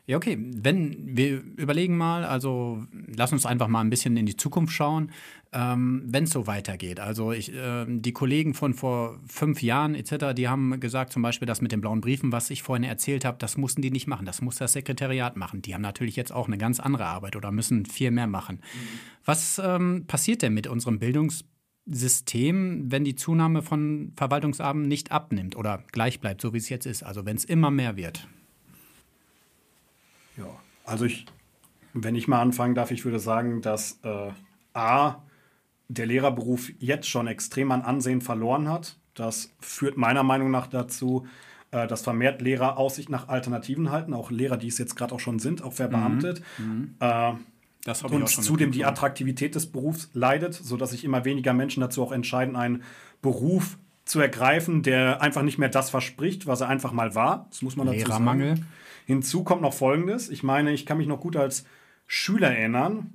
[0.05, 0.37] Ja, okay.
[0.41, 2.85] Wenn wir überlegen mal, also
[3.17, 5.13] lass uns einfach mal ein bisschen in die Zukunft schauen,
[5.53, 6.99] ähm, wenn es so weitergeht.
[6.99, 11.47] Also ich, äh, die Kollegen von vor fünf Jahren etc., die haben gesagt, zum Beispiel
[11.47, 14.27] das mit den blauen Briefen, was ich vorhin erzählt habe, das mussten die nicht machen,
[14.27, 15.63] das muss das Sekretariat machen.
[15.63, 18.57] Die haben natürlich jetzt auch eine ganz andere Arbeit oder müssen viel mehr machen.
[18.57, 18.99] Mhm.
[19.25, 21.45] Was ähm, passiert denn mit unserem Bildungs
[21.85, 26.87] System, wenn die Zunahme von Verwaltungsarben nicht abnimmt oder gleich bleibt, so wie es jetzt
[26.87, 27.03] ist.
[27.03, 28.29] Also wenn es immer mehr wird.
[30.37, 30.47] Ja,
[30.85, 31.27] also ich,
[31.93, 34.31] wenn ich mal anfangen darf, ich würde sagen, dass äh,
[34.75, 35.23] A,
[35.89, 38.97] der Lehrerberuf jetzt schon extrem an Ansehen verloren hat.
[39.15, 41.27] Das führt meiner Meinung nach dazu,
[41.71, 45.21] äh, dass vermehrt Lehrer Aussicht nach Alternativen halten, auch Lehrer, die es jetzt gerade auch
[45.21, 46.43] schon sind, auch verbeamtet.
[46.59, 46.65] Mhm.
[46.65, 46.95] Mhm.
[47.01, 47.33] Äh,
[48.09, 52.55] und zudem die Attraktivität des Berufs leidet, sodass sich immer weniger Menschen dazu auch entscheiden,
[52.55, 52.85] einen
[53.23, 57.47] Beruf zu ergreifen, der einfach nicht mehr das verspricht, was er einfach mal war.
[57.51, 58.57] Das muss man dazu Lehrermangel.
[58.57, 58.67] sagen.
[59.07, 60.29] Hinzu kommt noch Folgendes.
[60.29, 61.65] Ich meine, ich kann mich noch gut als
[62.07, 63.15] Schüler erinnern,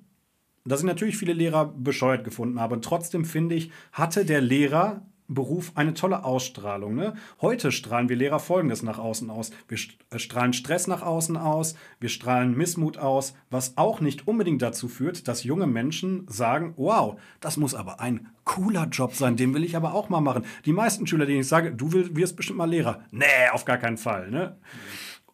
[0.66, 2.82] dass ich natürlich viele Lehrer bescheuert gefunden habe.
[2.82, 6.96] Trotzdem finde ich, hatte der Lehrer Beruf eine tolle Ausstrahlung.
[6.96, 7.14] Ne?
[7.42, 9.52] Heute strahlen wir Lehrer Folgendes nach außen aus.
[9.68, 9.78] Wir
[10.10, 14.88] äh, strahlen Stress nach außen aus, wir strahlen Missmut aus, was auch nicht unbedingt dazu
[14.88, 19.66] führt, dass junge Menschen sagen, wow, das muss aber ein cooler Job sein, den will
[19.66, 20.46] ich aber auch mal machen.
[20.64, 23.02] Die meisten Schüler, denen ich sage, du wirst bestimmt mal Lehrer.
[23.12, 24.32] Nee, auf gar keinen Fall.
[24.32, 24.56] Ne?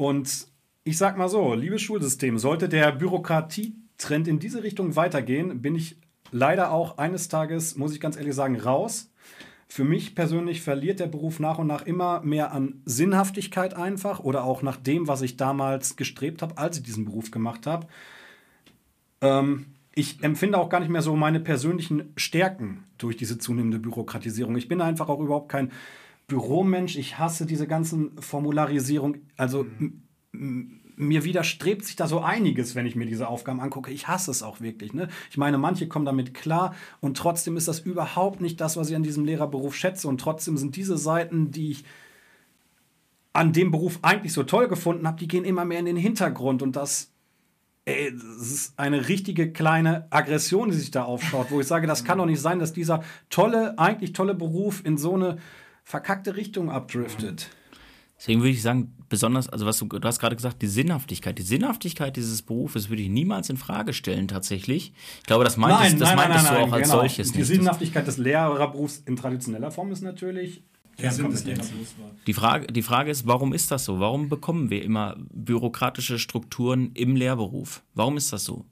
[0.03, 0.47] Und
[0.83, 5.95] ich sag mal so, liebes Schulsystem, sollte der Bürokratietrend in diese Richtung weitergehen, bin ich
[6.31, 9.09] leider auch eines Tages, muss ich ganz ehrlich sagen, raus
[9.69, 14.43] für mich persönlich verliert der Beruf nach und nach immer mehr an Sinnhaftigkeit einfach oder
[14.43, 17.87] auch nach dem, was ich damals gestrebt habe, als ich diesen Beruf gemacht habe.
[19.21, 24.57] Ähm, ich empfinde auch gar nicht mehr so meine persönlichen Stärken durch diese zunehmende Bürokratisierung.
[24.57, 25.71] Ich bin einfach auch überhaupt kein
[26.27, 26.95] Büromensch.
[26.95, 29.17] Ich hasse diese ganzen Formularisierung.
[29.37, 30.03] Also mhm
[30.95, 33.91] mir widerstrebt sich da so einiges, wenn ich mir diese Aufgaben angucke.
[33.91, 34.93] Ich hasse es auch wirklich.
[34.93, 35.09] Ne?
[35.29, 38.95] Ich meine, manche kommen damit klar und trotzdem ist das überhaupt nicht das, was ich
[38.95, 40.07] an diesem Lehrerberuf schätze.
[40.07, 41.83] Und trotzdem sind diese Seiten, die ich
[43.33, 46.61] an dem Beruf eigentlich so toll gefunden habe, die gehen immer mehr in den Hintergrund.
[46.61, 47.11] Und das,
[47.85, 52.05] ey, das ist eine richtige kleine Aggression, die sich da aufschaut, wo ich sage, das
[52.05, 55.37] kann doch nicht sein, dass dieser tolle, eigentlich tolle Beruf in so eine
[55.83, 57.49] verkackte Richtung abdriftet.
[58.17, 61.37] Deswegen würde ich sagen, besonders, also was du, du hast gerade gesagt, die Sinnhaftigkeit.
[61.37, 64.93] Die Sinnhaftigkeit dieses Berufes würde ich niemals in Frage stellen, tatsächlich.
[65.19, 66.99] Ich glaube, das meintest, nein, das nein, meintest nein, du auch als genau.
[66.99, 67.49] solches die nicht.
[67.49, 70.63] Die Sinnhaftigkeit des Lehrerberufs in traditioneller Form ist natürlich
[72.27, 73.99] die Frage, die Frage ist, warum ist das so?
[73.99, 77.81] Warum bekommen wir immer bürokratische Strukturen im Lehrberuf?
[77.95, 78.65] Warum ist das so?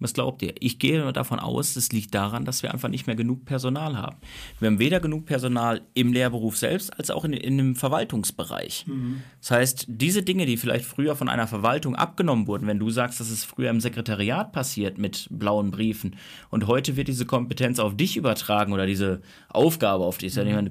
[0.00, 0.54] Was glaubt ihr?
[0.60, 4.16] Ich gehe davon aus, es liegt daran, dass wir einfach nicht mehr genug Personal haben.
[4.60, 8.86] Wir haben weder genug Personal im Lehrberuf selbst als auch in, in dem Verwaltungsbereich.
[8.86, 9.22] Mhm.
[9.40, 13.18] Das heißt, diese Dinge, die vielleicht früher von einer Verwaltung abgenommen wurden, wenn du sagst,
[13.18, 16.16] dass es früher im Sekretariat passiert mit blauen Briefen
[16.50, 20.70] und heute wird diese Kompetenz auf dich übertragen oder diese Aufgabe auf dich, mhm.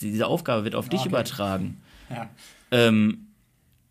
[0.00, 0.96] Diese Aufgabe wird auf okay.
[0.96, 1.78] dich übertragen.
[2.10, 2.28] Ja.
[2.72, 3.28] Ähm,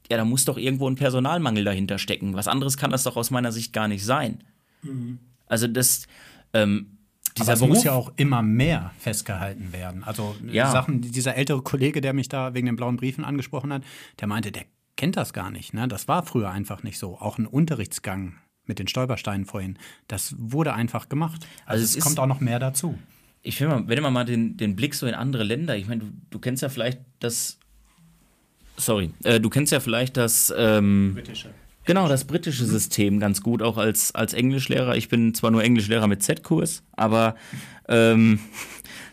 [0.09, 2.33] ja, da muss doch irgendwo ein Personalmangel dahinter stecken.
[2.33, 4.43] Was anderes kann das doch aus meiner Sicht gar nicht sein.
[4.83, 5.19] Mhm.
[5.47, 6.07] Also das.
[6.53, 6.89] Ähm,
[7.37, 10.03] dieser Aber es muss ja auch immer mehr festgehalten werden.
[10.03, 10.69] Also ja.
[10.69, 13.83] Sachen, dieser ältere Kollege, der mich da wegen den blauen Briefen angesprochen hat,
[14.19, 14.65] der meinte, der
[14.97, 15.73] kennt das gar nicht.
[15.73, 15.87] Ne?
[15.87, 17.17] Das war früher einfach nicht so.
[17.17, 19.77] Auch ein Unterrichtsgang mit den Stolpersteinen vorhin,
[20.07, 21.47] das wurde einfach gemacht.
[21.65, 22.97] Also, also es, es kommt auch noch mehr dazu.
[23.41, 26.01] Ich finde mal, wenn man mal den, den Blick so in andere Länder, ich meine,
[26.01, 27.59] du, du kennst ja vielleicht das,
[28.77, 31.49] sorry, äh, du kennst ja vielleicht das ähm, britische
[31.85, 34.95] Genau, das britische System ganz gut, auch als, als Englischlehrer.
[34.95, 37.35] Ich bin zwar nur Englischlehrer mit Z-Kurs, aber
[37.89, 38.39] ähm,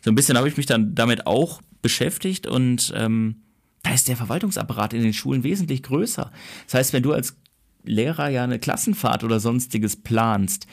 [0.02, 3.42] so ein bisschen habe ich mich dann damit auch beschäftigt und ähm,
[3.82, 6.30] da ist der Verwaltungsapparat in den Schulen wesentlich größer.
[6.66, 7.36] Das heißt, wenn du als
[7.82, 10.66] Lehrer ja eine Klassenfahrt oder sonstiges planst,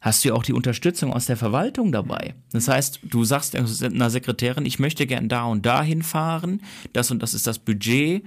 [0.00, 2.34] hast du ja auch die Unterstützung aus der Verwaltung dabei.
[2.52, 6.60] Das heißt, du sagst einer Sekretärin, ich möchte gern da und da hinfahren,
[6.92, 8.24] das und das ist das Budget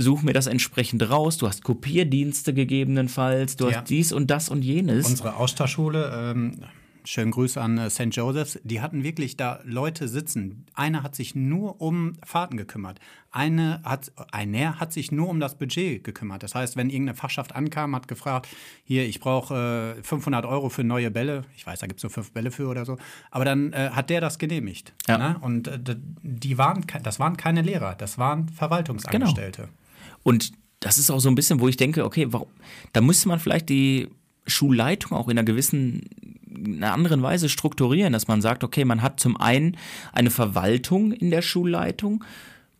[0.00, 1.38] such mir das entsprechend raus.
[1.38, 3.78] Du hast Kopierdienste gegebenenfalls, du ja.
[3.78, 5.06] hast dies und das und jenes.
[5.06, 6.60] Unsere Austauschschule, ähm,
[7.04, 8.08] schönen Grüß an äh, St.
[8.10, 10.66] Joseph's, die hatten wirklich da Leute sitzen.
[10.74, 13.00] Einer hat sich nur um Fahrten gekümmert.
[13.32, 16.42] Eine hat, einer hat sich nur um das Budget gekümmert.
[16.42, 18.48] Das heißt, wenn irgendeine Fachschaft ankam, hat gefragt,
[18.84, 21.44] hier, ich brauche äh, 500 Euro für neue Bälle.
[21.56, 22.96] Ich weiß, da gibt es nur fünf Bälle für oder so.
[23.30, 24.92] Aber dann äh, hat der das genehmigt.
[25.06, 25.18] Ja.
[25.18, 25.36] Ne?
[25.40, 25.78] Und äh,
[26.22, 29.62] die waren, das waren keine Lehrer, das waren Verwaltungsangestellte.
[29.62, 29.74] Genau.
[30.22, 32.48] Und das ist auch so ein bisschen, wo ich denke, okay, warum,
[32.92, 34.08] da müsste man vielleicht die
[34.46, 36.08] Schulleitung auch in einer gewissen,
[36.52, 39.76] einer anderen Weise strukturieren, dass man sagt, okay, man hat zum einen
[40.12, 42.24] eine Verwaltung in der Schulleitung,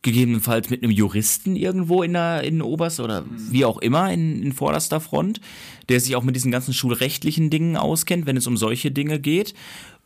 [0.03, 4.53] gegebenenfalls mit einem Juristen irgendwo in der in Oberst oder wie auch immer in, in
[4.53, 5.41] vorderster Front,
[5.89, 9.55] der sich auch mit diesen ganzen schulrechtlichen Dingen auskennt, wenn es um solche Dinge geht.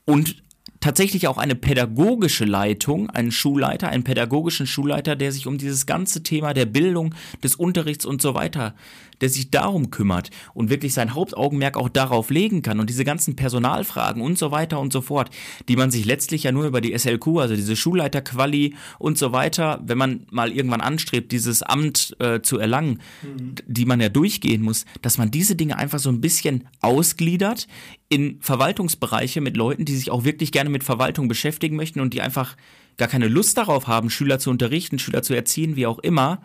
[0.05, 0.43] Und
[0.85, 6.22] tatsächlich auch eine pädagogische Leitung, einen Schulleiter, einen pädagogischen Schulleiter, der sich um dieses ganze
[6.22, 8.74] Thema der Bildung, des Unterrichts und so weiter,
[9.21, 13.37] der sich darum kümmert und wirklich sein Hauptaugenmerk auch darauf legen kann und diese ganzen
[13.37, 15.31] Personalfragen und so weiter und so fort,
[15.69, 19.81] die man sich letztlich ja nur über die SLQ, also diese Schulleiterquali und so weiter,
[19.85, 23.55] wenn man mal irgendwann anstrebt, dieses Amt äh, zu erlangen, mhm.
[23.67, 27.67] die man ja durchgehen muss, dass man diese Dinge einfach so ein bisschen ausgliedert
[28.09, 32.21] in Verwaltungsbereiche mit Leuten, die sich auch wirklich gerne mit Verwaltung beschäftigen möchten und die
[32.21, 32.57] einfach
[32.97, 36.43] gar keine Lust darauf haben, Schüler zu unterrichten, Schüler zu erziehen, wie auch immer.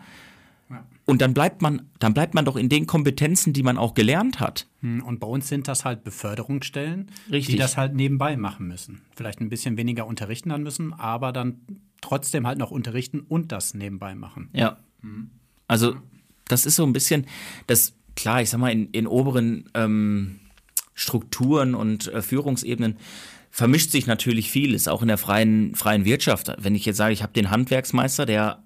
[1.10, 4.38] Und dann bleibt man, dann bleibt man doch in den Kompetenzen, die man auch gelernt
[4.38, 4.68] hat.
[4.80, 7.56] Hm, und bei uns sind das halt Beförderungsstellen, Richtig.
[7.56, 9.02] die das halt nebenbei machen müssen.
[9.16, 11.62] Vielleicht ein bisschen weniger unterrichten dann müssen, aber dann
[12.00, 14.50] trotzdem halt noch unterrichten und das nebenbei machen.
[14.52, 14.78] Ja.
[15.66, 15.96] Also
[16.46, 17.26] das ist so ein bisschen,
[17.66, 20.38] das klar, ich sag mal, in, in oberen ähm,
[20.94, 22.98] Strukturen und äh, Führungsebenen
[23.50, 26.52] vermischt sich natürlich vieles, auch in der freien, freien Wirtschaft.
[26.58, 28.62] Wenn ich jetzt sage, ich habe den Handwerksmeister, der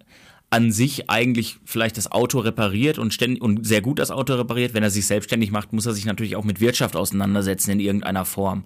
[0.50, 4.74] an sich eigentlich vielleicht das Auto repariert und, ständig, und sehr gut das Auto repariert.
[4.74, 8.24] Wenn er sich selbstständig macht, muss er sich natürlich auch mit Wirtschaft auseinandersetzen in irgendeiner
[8.24, 8.64] Form.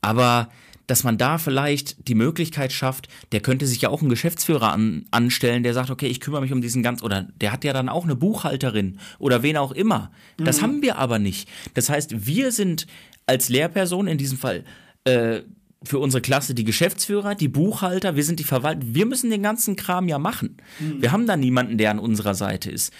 [0.00, 0.48] Aber
[0.86, 5.04] dass man da vielleicht die Möglichkeit schafft, der könnte sich ja auch einen Geschäftsführer an,
[5.10, 7.88] anstellen, der sagt, okay, ich kümmere mich um diesen ganz, oder der hat ja dann
[7.88, 10.10] auch eine Buchhalterin oder wen auch immer.
[10.38, 10.62] Das mhm.
[10.62, 11.48] haben wir aber nicht.
[11.74, 12.86] Das heißt, wir sind
[13.26, 14.64] als Lehrperson in diesem Fall
[15.04, 15.42] äh,
[15.84, 18.94] für unsere Klasse die Geschäftsführer, die Buchhalter, wir sind die Verwaltung.
[18.94, 20.56] Wir müssen den ganzen Kram ja machen.
[20.80, 21.02] Mhm.
[21.02, 22.92] Wir haben da niemanden, der an unserer Seite ist.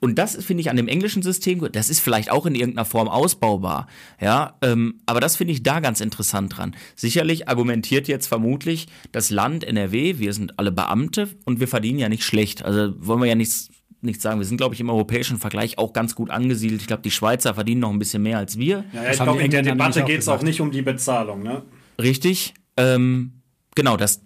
[0.00, 3.08] Und das finde ich an dem englischen System, das ist vielleicht auch in irgendeiner Form
[3.08, 3.88] ausbaubar,
[4.20, 6.76] ja, ähm, aber das finde ich da ganz interessant dran.
[6.94, 12.08] Sicherlich argumentiert jetzt vermutlich das Land NRW, wir sind alle Beamte und wir verdienen ja
[12.08, 12.64] nicht schlecht.
[12.64, 13.70] Also wollen wir ja nichts
[14.00, 14.38] nicht sagen.
[14.38, 16.80] Wir sind, glaube ich, im europäischen Vergleich auch ganz gut angesiedelt.
[16.80, 18.84] Ich glaube, die Schweizer verdienen noch ein bisschen mehr als wir.
[18.92, 21.62] Ja, ja ich glaube, in der Debatte geht es auch nicht um die Bezahlung, ne?
[22.00, 22.54] Richtig.
[22.76, 23.42] Ähm,
[23.74, 24.22] genau, das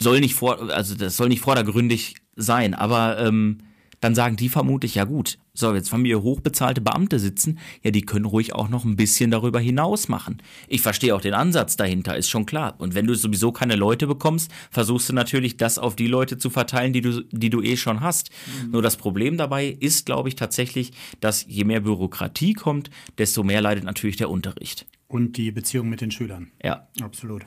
[0.00, 3.58] soll nicht vor, also das soll nicht vordergründig sein, aber ähm,
[4.00, 8.02] dann sagen die vermutlich, ja gut, so, jetzt haben wir hochbezahlte Beamte sitzen, ja, die
[8.02, 10.40] können ruhig auch noch ein bisschen darüber hinaus machen.
[10.68, 12.76] Ich verstehe auch den Ansatz dahinter, ist schon klar.
[12.78, 16.48] Und wenn du sowieso keine Leute bekommst, versuchst du natürlich, das auf die Leute zu
[16.48, 18.30] verteilen, die du, die du eh schon hast.
[18.64, 18.70] Mhm.
[18.70, 23.60] Nur das Problem dabei ist, glaube ich, tatsächlich, dass je mehr Bürokratie kommt, desto mehr
[23.60, 24.86] leidet natürlich der Unterricht.
[25.08, 26.52] Und die Beziehung mit den Schülern.
[26.62, 26.88] Ja.
[27.00, 27.46] Absolut.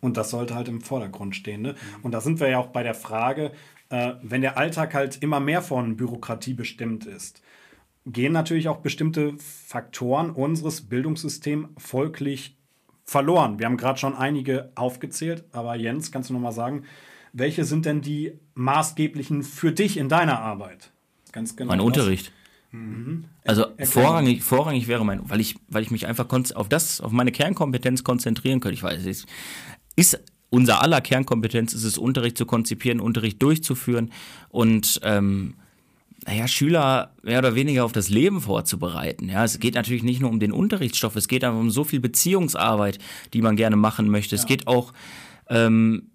[0.00, 1.62] Und das sollte halt im Vordergrund stehen.
[1.62, 1.74] Ne?
[2.02, 3.52] Und da sind wir ja auch bei der Frage,
[3.90, 7.42] äh, wenn der Alltag halt immer mehr von Bürokratie bestimmt ist,
[8.06, 12.56] gehen natürlich auch bestimmte Faktoren unseres Bildungssystems folglich
[13.04, 13.58] verloren.
[13.58, 16.84] Wir haben gerade schon einige aufgezählt, aber Jens, kannst du noch mal sagen,
[17.32, 20.92] welche sind denn die maßgeblichen für dich in deiner Arbeit?
[21.32, 21.70] Ganz genau.
[21.70, 22.32] Mein Unterricht.
[22.70, 23.24] Mhm.
[23.44, 27.32] Also vorrangig, vorrangig wäre mein, weil ich, weil ich mich einfach auf das, auf meine
[27.32, 28.74] Kernkompetenz konzentrieren könnte.
[28.74, 29.26] Ich weiß, es
[29.96, 34.10] ist unser aller Kernkompetenz ist es, Unterricht zu konzipieren, Unterricht durchzuführen
[34.48, 35.54] und ähm,
[36.26, 39.28] naja, Schüler mehr oder weniger auf das Leben vorzubereiten.
[39.28, 42.00] Ja, es geht natürlich nicht nur um den Unterrichtsstoff, es geht einfach um so viel
[42.00, 42.98] Beziehungsarbeit,
[43.34, 44.36] die man gerne machen möchte.
[44.36, 44.40] Ja.
[44.40, 44.92] Es geht auch
[45.48, 46.10] ähm,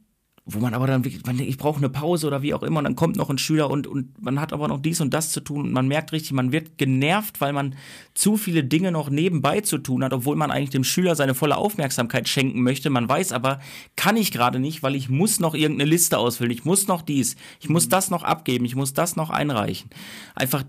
[0.45, 2.79] wo man aber dann wirklich, man denkt, ich brauche eine Pause oder wie auch immer,
[2.79, 5.31] und dann kommt noch ein Schüler und, und man hat aber noch dies und das
[5.31, 7.75] zu tun und man merkt richtig, man wird genervt, weil man
[8.13, 11.55] zu viele Dinge noch nebenbei zu tun hat, obwohl man eigentlich dem Schüler seine volle
[11.55, 12.89] Aufmerksamkeit schenken möchte.
[12.89, 13.59] Man weiß aber,
[13.95, 17.37] kann ich gerade nicht, weil ich muss noch irgendeine Liste ausfüllen, ich muss noch dies,
[17.61, 19.89] ich muss das noch abgeben, ich muss das noch einreichen.
[20.35, 20.63] Einfach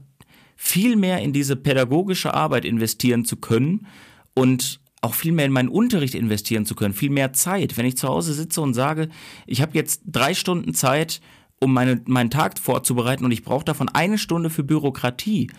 [0.56, 3.88] viel mehr in diese pädagogische Arbeit investieren zu können
[4.34, 7.76] und auch viel mehr in meinen Unterricht investieren zu können, viel mehr Zeit.
[7.76, 9.08] Wenn ich zu Hause sitze und sage,
[9.46, 11.20] ich habe jetzt drei Stunden Zeit,
[11.60, 15.50] um meine, meinen Tag vorzubereiten und ich brauche davon eine Stunde für Bürokratie,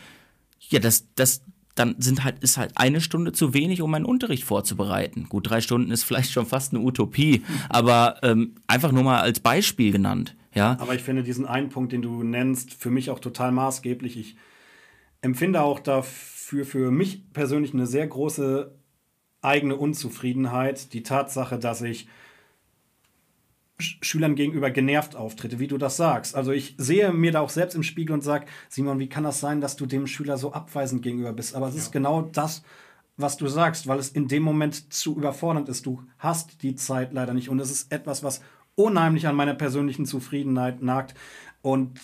[0.59, 1.43] ja, das, das,
[1.75, 5.27] dann sind halt, ist halt eine Stunde zu wenig, um meinen Unterricht vorzubereiten.
[5.29, 9.39] Gut, drei Stunden ist vielleicht schon fast eine Utopie, aber ähm, einfach nur mal als
[9.39, 10.35] Beispiel genannt.
[10.55, 10.77] Ja.
[10.79, 14.17] Aber ich finde diesen einen Punkt, den du nennst, für mich auch total maßgeblich.
[14.17, 14.37] Ich
[15.21, 18.73] empfinde auch dafür für mich persönlich eine sehr große
[19.45, 22.07] eigene Unzufriedenheit, die Tatsache, dass ich
[23.77, 26.35] Schülern gegenüber genervt auftrete, wie du das sagst.
[26.35, 29.41] Also ich sehe mir da auch selbst im Spiegel und sage, Simon, wie kann das
[29.41, 31.55] sein, dass du dem Schüler so abweisend gegenüber bist?
[31.55, 31.81] Aber es ja.
[31.81, 32.63] ist genau das,
[33.17, 35.85] was du sagst, weil es in dem Moment zu überfordernd ist.
[35.85, 38.41] Du hast die Zeit leider nicht und es ist etwas, was
[38.75, 41.15] unheimlich an meiner persönlichen Zufriedenheit nagt.
[41.61, 41.99] Und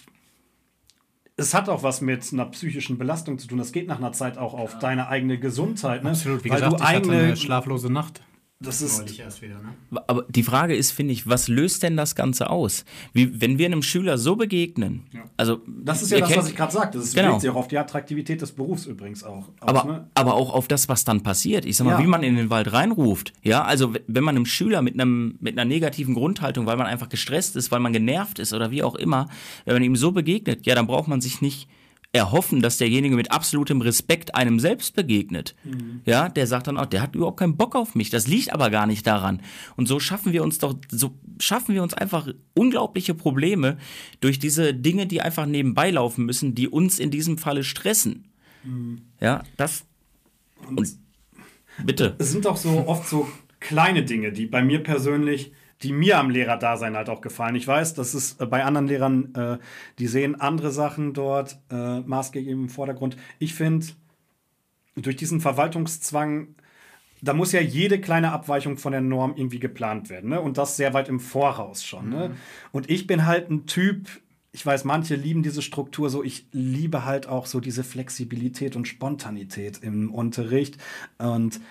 [1.41, 3.57] es hat auch was mit einer psychischen Belastung zu tun.
[3.57, 4.79] Das geht nach einer Zeit auch auf ja.
[4.79, 6.03] deine eigene Gesundheit.
[6.03, 6.11] Ne?
[6.11, 8.21] Absolut, wie Weil gesagt, du ich eigene, hatte eine schlaflose Nacht.
[8.61, 10.03] Das ist erst wieder, ne?
[10.07, 12.85] Aber die Frage ist, finde ich, was löst denn das Ganze aus?
[13.11, 15.21] Wie, wenn wir einem Schüler so begegnen, ja.
[15.35, 16.99] also das ist ja das, kennt, was ich gerade sagte.
[16.99, 17.39] Das genau.
[17.39, 19.47] sich auch auf die Attraktivität des Berufs übrigens auch.
[19.47, 20.07] Aus, aber, ne?
[20.13, 21.65] aber auch auf das, was dann passiert.
[21.65, 21.99] Ich sag mal, ja.
[21.99, 23.33] wie man in den Wald reinruft.
[23.41, 27.09] Ja, also wenn man einem Schüler mit einem mit einer negativen Grundhaltung, weil man einfach
[27.09, 29.27] gestresst ist, weil man genervt ist oder wie auch immer,
[29.65, 31.67] wenn man ihm so begegnet, ja, dann braucht man sich nicht
[32.13, 35.55] erhoffen, dass derjenige mit absolutem Respekt einem selbst begegnet.
[35.63, 36.01] Mhm.
[36.05, 38.09] Ja, der sagt dann auch, der hat überhaupt keinen Bock auf mich.
[38.09, 39.41] Das liegt aber gar nicht daran.
[39.77, 43.77] Und so schaffen wir uns doch, so schaffen wir uns einfach unglaubliche Probleme
[44.19, 48.27] durch diese Dinge, die einfach nebenbei laufen müssen, die uns in diesem Falle stressen.
[48.63, 49.03] Mhm.
[49.21, 49.85] Ja, das.
[50.67, 50.89] Und,
[51.83, 52.15] bitte.
[52.19, 53.29] Es sind doch so oft so
[53.61, 55.53] kleine Dinge, die bei mir persönlich
[55.83, 57.55] die mir am Lehrerdasein halt auch gefallen.
[57.55, 59.57] Ich weiß, das ist äh, bei anderen Lehrern, äh,
[59.99, 63.17] die sehen andere Sachen dort äh, maßgeblich im Vordergrund.
[63.39, 63.87] Ich finde,
[64.95, 66.55] durch diesen Verwaltungszwang,
[67.21, 70.29] da muss ja jede kleine Abweichung von der Norm irgendwie geplant werden.
[70.29, 70.41] Ne?
[70.41, 72.09] Und das sehr weit im Voraus schon.
[72.09, 72.15] Ne?
[72.15, 72.21] Mhm.
[72.21, 72.37] Ne?
[72.71, 74.07] Und ich bin halt ein Typ,
[74.51, 76.23] ich weiß, manche lieben diese Struktur so.
[76.23, 80.77] Ich liebe halt auch so diese Flexibilität und Spontanität im Unterricht.
[81.19, 81.61] Und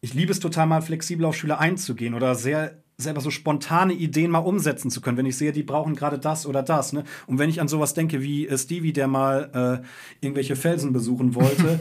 [0.00, 4.30] ich liebe es total mal flexibel auf Schüler einzugehen oder sehr selber so spontane Ideen
[4.30, 6.92] mal umsetzen zu können, wenn ich sehe, die brauchen gerade das oder das.
[6.92, 7.04] Ne?
[7.26, 11.34] Und wenn ich an sowas denke wie äh, Stevie, der mal äh, irgendwelche Felsen besuchen
[11.34, 11.80] wollte,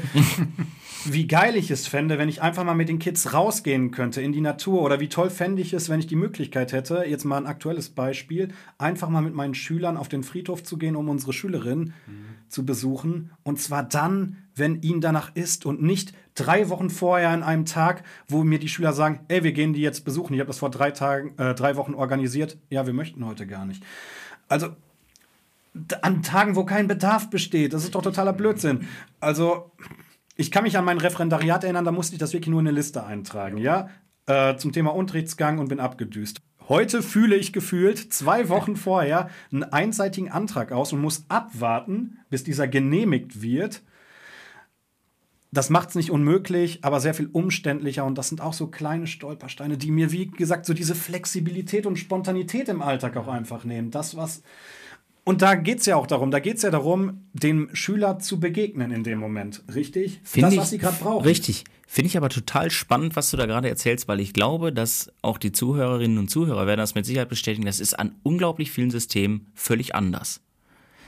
[1.06, 4.32] wie geil ich es fände, wenn ich einfach mal mit den Kids rausgehen könnte in
[4.32, 7.38] die Natur oder wie toll fände ich es, wenn ich die Möglichkeit hätte, jetzt mal
[7.38, 11.34] ein aktuelles Beispiel, einfach mal mit meinen Schülern auf den Friedhof zu gehen, um unsere
[11.34, 12.33] Schülerin mhm.
[12.54, 13.32] Zu besuchen.
[13.44, 18.04] Und zwar dann, wenn ihnen danach ist und nicht drei Wochen vorher an einem Tag,
[18.28, 20.34] wo mir die Schüler sagen, ey, wir gehen die jetzt besuchen.
[20.34, 22.58] Ich habe das vor drei Tagen, äh, drei Wochen organisiert.
[22.70, 23.84] Ja, wir möchten heute gar nicht.
[24.48, 24.70] Also
[26.02, 27.74] an Tagen, wo kein Bedarf besteht.
[27.74, 28.88] Das ist doch totaler Blödsinn.
[29.20, 29.72] Also
[30.36, 32.76] ich kann mich an mein Referendariat erinnern, da musste ich das wirklich nur in eine
[32.76, 33.90] Liste eintragen, ja,
[34.26, 36.42] äh, zum Thema Unterrichtsgang und bin abgedüst.
[36.70, 42.44] Heute fühle ich gefühlt zwei Wochen vorher einen einseitigen Antrag aus und muss abwarten, bis
[42.44, 43.84] dieser genehmigt wird.
[45.52, 48.06] Das macht es nicht unmöglich, aber sehr viel umständlicher.
[48.06, 52.00] Und das sind auch so kleine Stolpersteine, die mir, wie gesagt, so diese Flexibilität und
[52.00, 53.92] Spontanität im Alltag auch einfach nehmen.
[53.92, 54.42] Das, was
[55.26, 58.40] und da geht es ja auch darum, da geht es ja darum, dem Schüler zu
[58.40, 60.20] begegnen in dem Moment, richtig?
[60.24, 61.24] Find das, was sie gerade brauchen.
[61.24, 61.64] Richtig.
[61.88, 65.38] Finde ich aber total spannend, was du da gerade erzählst, weil ich glaube, dass auch
[65.38, 69.48] die Zuhörerinnen und Zuhörer werden das mit Sicherheit bestätigen, das ist an unglaublich vielen Systemen
[69.54, 70.42] völlig anders.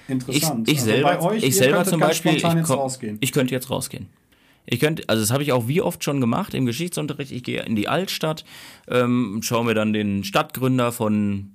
[0.07, 0.67] Interessant.
[0.67, 4.07] Ich, ich also selber, euch, ich selber zum Beispiel, ich, komm, ich könnte jetzt rausgehen.
[4.67, 7.31] Ich könnte, also das habe ich auch wie oft schon gemacht im Geschichtsunterricht.
[7.31, 8.45] Ich gehe in die Altstadt,
[8.87, 11.54] ähm, schaue mir dann den Stadtgründer von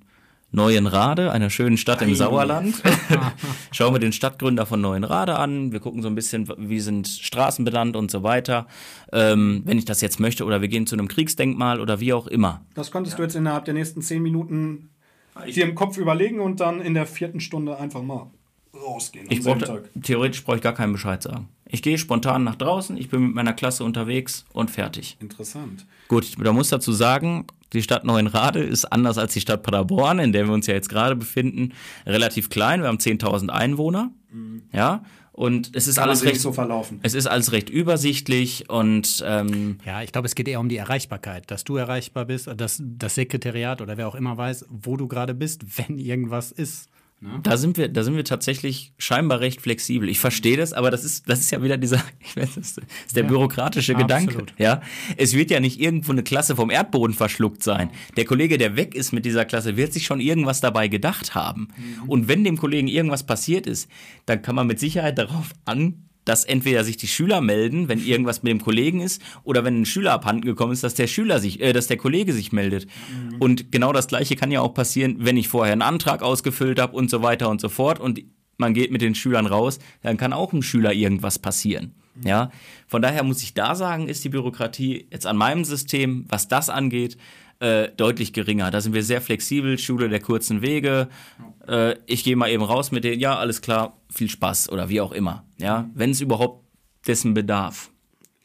[0.53, 2.83] Neuenrade, einer schönen Stadt im Sauerland.
[3.73, 5.73] Schauen wir den Stadtgründer von Neuenrade an.
[5.73, 8.67] Wir gucken so ein bisschen, wie sind Straßen benannt und so weiter.
[9.13, 12.27] Ähm, wenn ich das jetzt möchte, oder wir gehen zu einem Kriegsdenkmal oder wie auch
[12.27, 12.63] immer.
[12.75, 13.17] Das konntest ja.
[13.19, 14.91] du jetzt innerhalb der nächsten zehn Minuten
[15.47, 18.31] dir im Kopf überlegen und dann in der vierten Stunde einfach mal
[18.75, 19.27] rausgehen.
[19.31, 21.49] Ich brauchte, theoretisch brauche ich gar keinen Bescheid sagen.
[21.67, 25.17] Ich gehe spontan nach draußen, ich bin mit meiner Klasse unterwegs und fertig.
[25.21, 25.87] Interessant.
[26.09, 30.33] Gut, da muss dazu sagen, die Stadt Neuenrade ist anders als die Stadt Paderborn, in
[30.33, 31.73] der wir uns ja jetzt gerade befinden,
[32.07, 32.83] relativ klein.
[32.83, 34.11] Wir haben 10.000 Einwohner.
[34.33, 34.63] Mhm.
[34.73, 35.03] Ja.
[35.33, 37.01] Und es ist Kann alles recht so verlaufen.
[37.03, 40.77] Es ist alles recht übersichtlich und ähm, ja, ich glaube, es geht eher um die
[40.77, 45.09] Erreichbarkeit, dass du erreichbar bist, dass das Sekretariat oder wer auch immer weiß, wo du
[45.09, 46.91] gerade bist, wenn irgendwas ist.
[47.23, 47.39] Ne?
[47.43, 50.09] Da sind wir, da sind wir tatsächlich scheinbar recht flexibel.
[50.09, 53.17] Ich verstehe das, aber das ist, das ist ja wieder dieser, ich weiß, das ist
[53.17, 54.31] der ja, bürokratische Gedanke.
[54.31, 54.55] Absolut.
[54.59, 54.81] Ja,
[55.19, 57.91] es wird ja nicht irgendwo eine Klasse vom Erdboden verschluckt sein.
[58.17, 61.69] Der Kollege, der weg ist mit dieser Klasse, wird sich schon irgendwas dabei gedacht haben.
[61.77, 62.09] Mhm.
[62.09, 63.91] Und wenn dem Kollegen irgendwas passiert ist,
[64.25, 68.45] dann kann man mit Sicherheit darauf an dass entweder sich die Schüler melden, wenn irgendwas
[68.45, 71.61] mit dem Kollegen ist, oder wenn ein Schüler abhanden gekommen ist, dass der Schüler sich,
[71.61, 72.87] äh, dass der Kollege sich meldet.
[72.87, 73.37] Mhm.
[73.41, 76.97] Und genau das Gleiche kann ja auch passieren, wenn ich vorher einen Antrag ausgefüllt habe
[76.97, 78.23] und so weiter und so fort und
[78.59, 81.95] man geht mit den Schülern raus, dann kann auch einem Schüler irgendwas passieren.
[82.15, 82.29] Mhm.
[82.29, 82.51] Ja,
[82.87, 86.69] von daher muss ich da sagen, ist die Bürokratie jetzt an meinem System, was das
[86.69, 87.17] angeht,
[87.61, 88.71] äh, deutlich geringer.
[88.71, 91.09] Da sind wir sehr flexibel, Schule der kurzen Wege.
[91.69, 95.01] Äh, ich gehe mal eben raus mit denen, ja, alles klar, viel Spaß oder wie
[95.01, 95.45] auch immer.
[95.59, 96.65] Ja, wenn es überhaupt
[97.07, 97.91] dessen bedarf.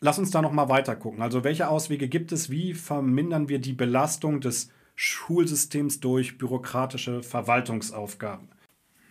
[0.02, 1.22] Lass uns da noch mal weiter gucken.
[1.22, 2.50] Also welche Auswege gibt es?
[2.50, 8.50] Wie vermindern wir die Belastung des Schulsystems durch bürokratische Verwaltungsaufgaben?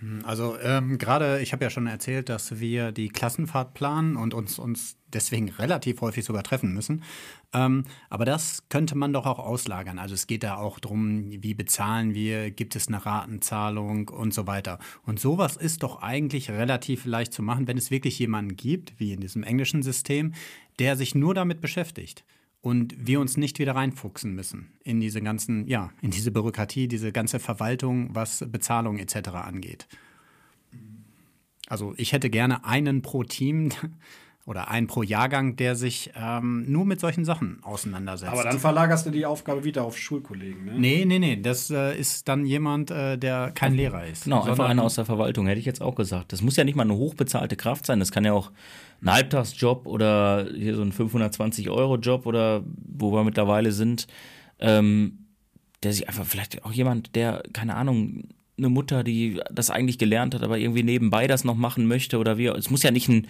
[0.01, 4.35] Hm, also ähm, gerade, ich habe ja schon erzählt, dass wir die Klassenfahrt planen und
[4.35, 7.03] uns, uns deswegen relativ häufig sogar treffen müssen.
[7.55, 9.99] Ähm, aber das könnte man doch auch auslagern.
[9.99, 14.47] Also es geht da auch darum, wie bezahlen wir, gibt es eine Ratenzahlung und so
[14.47, 14.79] weiter.
[15.05, 19.13] Und sowas ist doch eigentlich relativ leicht zu machen, wenn es wirklich jemanden gibt, wie
[19.13, 20.35] in diesem englischen System,
[20.81, 22.25] der sich nur damit beschäftigt
[22.61, 27.13] und wir uns nicht wieder reinfuchsen müssen in diese ganzen, ja, in diese Bürokratie, diese
[27.13, 29.29] ganze Verwaltung, was Bezahlung etc.
[29.29, 29.87] angeht.
[31.69, 33.71] Also ich hätte gerne einen pro Team,
[34.47, 38.31] oder ein pro Jahrgang, der sich ähm, nur mit solchen Sachen auseinandersetzt.
[38.31, 40.73] Aber dann verlagerst du die Aufgabe wieder auf Schulkollegen, ne?
[40.77, 41.41] Nee, nee, nee.
[41.41, 44.25] Das äh, ist dann jemand, äh, der kein Lehrer ist.
[44.25, 46.33] Genau, einfach einer aus der Verwaltung, hätte ich jetzt auch gesagt.
[46.33, 48.01] Das muss ja nicht mal eine hochbezahlte Kraft sein.
[48.01, 48.53] Das kann ja auch
[49.01, 54.07] ein Halbtagsjob oder hier so ein 520-Euro-Job oder wo wir mittlerweile sind.
[54.59, 55.21] Ähm,
[55.83, 60.35] der sich einfach, vielleicht auch jemand, der, keine Ahnung, eine Mutter, die das eigentlich gelernt
[60.35, 62.47] hat, aber irgendwie nebenbei das noch machen möchte oder wie.
[62.47, 63.27] Es muss ja nicht ein,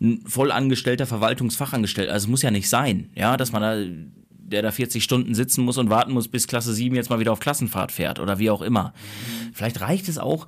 [0.00, 3.76] ein vollangestellter Verwaltungsfachangestellter, also es muss ja nicht sein, ja, dass man da,
[4.28, 7.32] der da 40 Stunden sitzen muss und warten muss, bis Klasse 7 jetzt mal wieder
[7.32, 8.92] auf Klassenfahrt fährt oder wie auch immer.
[8.94, 9.54] Mhm.
[9.54, 10.46] Vielleicht reicht es auch,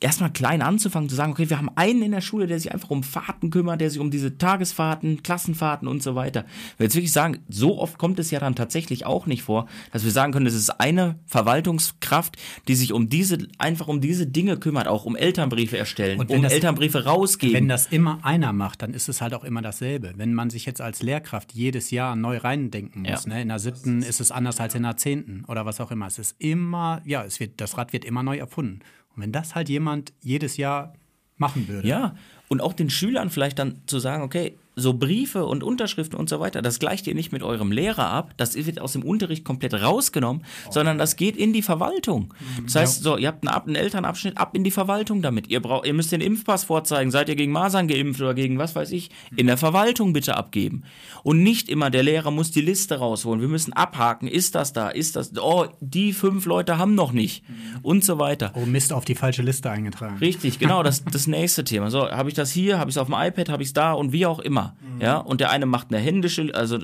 [0.00, 2.90] erstmal klein anzufangen, zu sagen, okay, wir haben einen in der Schule, der sich einfach
[2.90, 6.44] um Fahrten kümmert, der sich um diese Tagesfahrten, Klassenfahrten und so weiter.
[6.74, 9.66] Ich will jetzt wirklich sagen, so oft kommt es ja dann tatsächlich auch nicht vor,
[9.92, 12.36] dass wir sagen können, es ist eine Verwaltungskraft,
[12.68, 16.52] die sich um diese, einfach um diese Dinge kümmert, auch um Elternbriefe erstellen, um das,
[16.52, 17.54] Elternbriefe rausgeben.
[17.54, 20.14] Wenn das immer einer macht, dann ist es halt auch immer dasselbe.
[20.16, 23.34] Wenn man sich jetzt als Lehrkraft jedes Jahr neu reindenken muss, ja.
[23.34, 23.42] ne?
[23.42, 26.06] in der siebten ist es anders als in der zehnten oder was auch immer.
[26.06, 28.80] Es ist immer, ja, es wird, das Rad wird immer neu erfunden.
[29.16, 30.94] Und wenn das halt jemand jedes Jahr
[31.36, 31.88] machen würde.
[31.88, 32.14] Ja,
[32.48, 36.38] und auch den Schülern vielleicht dann zu sagen, okay, so Briefe und Unterschriften und so
[36.38, 39.72] weiter, das gleicht ihr nicht mit eurem Lehrer ab, das wird aus dem Unterricht komplett
[39.72, 40.72] rausgenommen, okay.
[40.72, 42.34] sondern das geht in die Verwaltung.
[42.64, 45.48] Das heißt, so, ihr habt einen, einen, Elternabschnitt, ab in die Verwaltung damit.
[45.48, 48.76] Ihr, braucht, ihr müsst den Impfpass vorzeigen, seid ihr gegen Masern geimpft oder gegen was
[48.76, 50.84] weiß ich, in der Verwaltung bitte abgeben.
[51.22, 54.90] Und nicht immer, der Lehrer muss die Liste rausholen, wir müssen abhaken, ist das da,
[54.90, 57.44] ist das, oh, die fünf Leute haben noch nicht
[57.80, 58.52] und so weiter.
[58.54, 60.18] Oh Mist, auf die falsche Liste eingetragen.
[60.18, 61.90] Richtig, genau, das, das nächste Thema.
[61.90, 63.94] So, habe ich das hier, habe ich es auf dem iPad, habe ich es da
[63.94, 64.65] und wie auch immer.
[64.80, 65.00] Mhm.
[65.00, 66.78] Ja, und der eine macht eine händische, also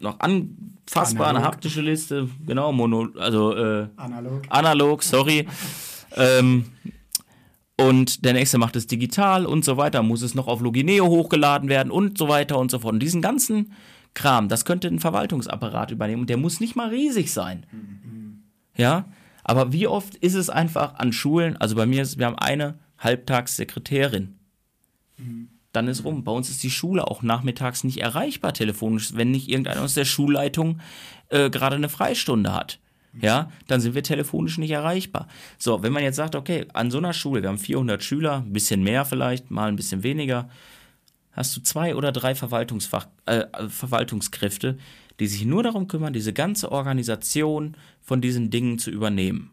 [0.00, 4.42] noch anfassbare, eine haptische Liste, genau, mono, also äh, analog.
[4.48, 5.46] analog, sorry.
[6.16, 6.66] ähm,
[7.76, 11.68] und der nächste macht es digital und so weiter, muss es noch auf Logineo hochgeladen
[11.68, 12.94] werden und so weiter und so fort.
[12.94, 13.72] Und diesen ganzen
[14.12, 17.64] Kram, das könnte ein Verwaltungsapparat übernehmen und der muss nicht mal riesig sein.
[17.70, 18.42] Mhm.
[18.76, 19.06] Ja,
[19.44, 22.78] aber wie oft ist es einfach an Schulen, also bei mir ist, wir haben eine
[22.98, 24.38] Halbtagssekretärin.
[25.16, 26.24] Mhm dann ist rum.
[26.24, 30.04] Bei uns ist die Schule auch nachmittags nicht erreichbar telefonisch, wenn nicht irgendeiner aus der
[30.04, 30.80] Schulleitung
[31.28, 32.80] äh, gerade eine Freistunde hat.
[33.20, 35.26] Ja, dann sind wir telefonisch nicht erreichbar.
[35.58, 38.52] So, wenn man jetzt sagt, okay, an so einer Schule, wir haben 400 Schüler, ein
[38.52, 40.48] bisschen mehr vielleicht, mal ein bisschen weniger,
[41.32, 44.78] hast du zwei oder drei Verwaltungsfach, äh, Verwaltungskräfte,
[45.18, 49.50] die sich nur darum kümmern, diese ganze Organisation von diesen Dingen zu übernehmen.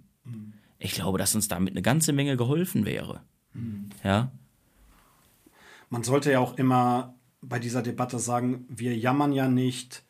[0.78, 3.22] Ich glaube, dass uns damit eine ganze Menge geholfen wäre.
[3.53, 3.89] Mhm.
[4.03, 4.32] Ja
[5.89, 10.03] man sollte ja auch immer bei dieser Debatte sagen, wir jammern ja nicht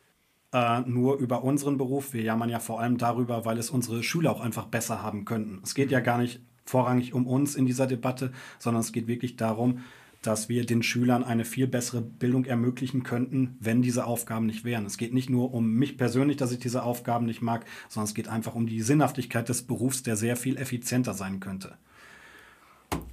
[0.52, 4.32] äh, nur über unseren Beruf, wir jammern ja vor allem darüber, weil es unsere Schüler
[4.32, 5.60] auch einfach besser haben könnten.
[5.62, 9.36] Es geht ja gar nicht vorrangig um uns in dieser Debatte, sondern es geht wirklich
[9.36, 9.80] darum,
[10.22, 14.84] dass wir den Schülern eine viel bessere Bildung ermöglichen könnten, wenn diese Aufgaben nicht wären.
[14.84, 18.14] Es geht nicht nur um mich persönlich, dass ich diese Aufgaben nicht mag, sondern es
[18.14, 21.76] geht einfach um die Sinnhaftigkeit des Berufs, der sehr viel effizienter sein könnte.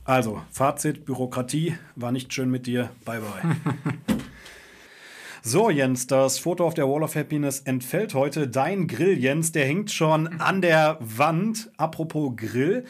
[0.05, 2.91] Also, Fazit, Bürokratie war nicht schön mit dir.
[3.03, 3.55] Bye, bye.
[5.47, 8.47] So, Jens, das Foto auf der Wall of Happiness entfällt heute.
[8.47, 11.69] Dein Grill, Jens, der hängt schon an der Wand.
[11.77, 12.83] Apropos Grill.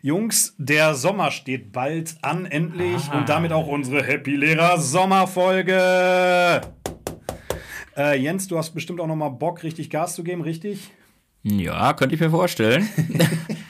[0.00, 3.10] Jungs, der Sommer steht bald an, endlich.
[3.10, 3.18] Ah.
[3.18, 6.62] Und damit auch unsere Happy Lehrer Sommerfolge.
[7.94, 10.90] Äh, Jens, du hast bestimmt auch noch mal Bock, richtig Gas zu geben, richtig?
[11.42, 12.88] Ja, könnte ich mir vorstellen.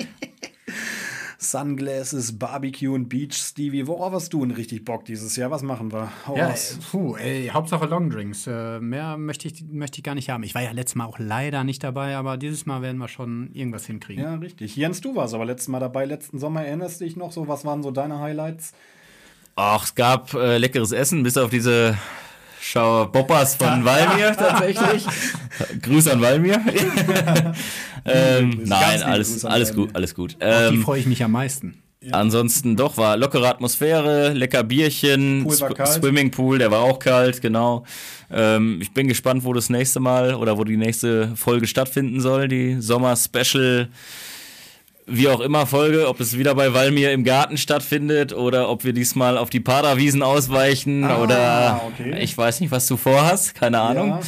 [1.51, 3.34] Sunglasses, Barbecue und Beach.
[3.34, 5.51] Stevie, worauf hast du denn richtig Bock dieses Jahr?
[5.51, 6.11] Was machen wir?
[6.26, 6.55] Hau ja,
[6.90, 8.46] puh, ey, Hauptsache Longdrinks.
[8.46, 10.42] Äh, mehr möchte ich, möchte ich gar nicht haben.
[10.42, 13.51] Ich war ja letztes Mal auch leider nicht dabei, aber dieses Mal werden wir schon
[13.53, 14.22] irgendwas hinkriegen.
[14.22, 14.76] Ja, richtig.
[14.76, 16.05] Jens, du warst aber letztes Mal dabei.
[16.05, 17.49] Letzten Sommer erinnerst du dich noch so?
[17.49, 18.72] Was waren so deine Highlights?
[19.57, 21.99] Ach, es gab äh, leckeres Essen, bis auf diese
[22.61, 25.06] Schau Boppers von Walmir tatsächlich.
[25.82, 26.61] Gruß an Walmir.
[28.04, 30.36] ähm, nein, alles, alles gut, alles gut.
[30.40, 31.82] Ähm, die freue ich mich am meisten.
[32.00, 32.14] Ja.
[32.14, 37.84] Ansonsten doch war lockere Atmosphäre, lecker Bierchen, Pool Sw Swimmingpool, der war auch kalt, genau.
[38.30, 42.46] Ähm, ich bin gespannt, wo das nächste Mal oder wo die nächste Folge stattfinden soll,
[42.46, 43.88] die Sommer Special
[45.09, 48.92] wie auch immer Folge, ob es wieder bei Valmir im Garten stattfindet oder ob wir
[48.92, 52.18] diesmal auf die Paderwiesen ausweichen ah, oder okay.
[52.20, 54.11] ich weiß nicht, was du vorhast, keine Ahnung.
[54.11, 54.20] Ja.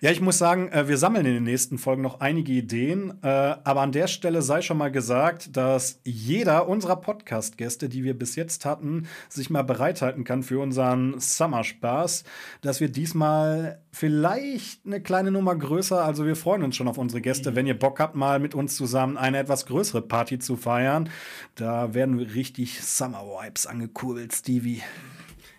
[0.00, 3.14] Ja, ich muss sagen, äh, wir sammeln in den nächsten Folgen noch einige Ideen.
[3.22, 8.18] Äh, aber an der Stelle sei schon mal gesagt, dass jeder unserer Podcast-Gäste, die wir
[8.18, 12.24] bis jetzt hatten, sich mal bereithalten kann für unseren Summer-Spaß,
[12.60, 17.22] dass wir diesmal vielleicht eine kleine Nummer größer, also wir freuen uns schon auf unsere
[17.22, 21.08] Gäste, wenn ihr Bock habt, mal mit uns zusammen eine etwas größere Party zu feiern.
[21.54, 24.82] Da werden wir richtig Summer-Vibes angekurbelt, Stevie.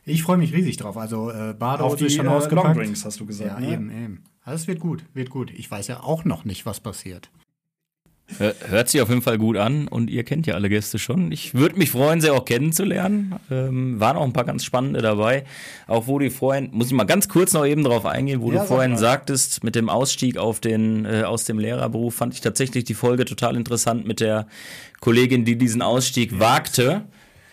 [0.07, 0.95] Ich freue mich riesig drauf.
[0.95, 2.67] Also äh, Badehose schon äh, ausgepackt.
[2.67, 3.51] Longdrinks hast du gesagt.
[3.51, 3.73] Ja, ne?
[3.73, 4.23] eben, eben.
[4.47, 5.51] Also es wird gut, wird gut.
[5.53, 7.29] Ich weiß ja auch noch nicht, was passiert.
[8.39, 11.33] Hört sich auf jeden Fall gut an und ihr kennt ja alle Gäste schon.
[11.33, 13.35] Ich würde mich freuen, sie auch kennenzulernen.
[13.51, 15.43] Ähm, waren auch ein paar ganz spannende dabei.
[15.85, 18.61] Auch wo die vorhin, muss ich mal ganz kurz noch eben drauf eingehen, wo ja,
[18.61, 22.85] du vorhin sagtest, mit dem Ausstieg auf den, äh, aus dem Lehrerberuf, fand ich tatsächlich
[22.85, 24.47] die Folge total interessant mit der
[25.01, 26.39] Kollegin, die diesen Ausstieg ja.
[26.39, 27.03] wagte.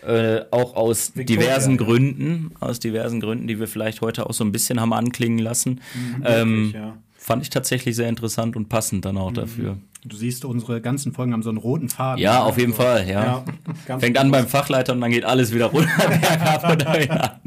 [0.07, 1.85] Äh, auch aus Victoria, diversen ja.
[1.85, 5.81] Gründen, aus diversen Gründen, die wir vielleicht heute auch so ein bisschen haben anklingen lassen.
[5.95, 6.99] Mhm, ähm, wirklich, ja.
[7.17, 9.35] Fand ich tatsächlich sehr interessant und passend dann auch mhm.
[9.35, 9.79] dafür.
[10.05, 12.21] Du siehst, unsere ganzen Folgen haben so einen roten Faden.
[12.23, 13.45] Ja, auf jeden also, Fall, ja.
[13.89, 15.89] ja Fängt an beim Fachleiter und dann geht alles wieder runter.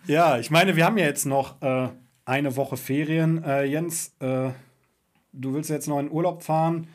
[0.06, 1.88] ja, ich meine, wir haben ja jetzt noch äh,
[2.24, 3.44] eine Woche Ferien.
[3.44, 4.48] Äh, Jens, äh,
[5.34, 6.86] du willst jetzt noch in Urlaub fahren.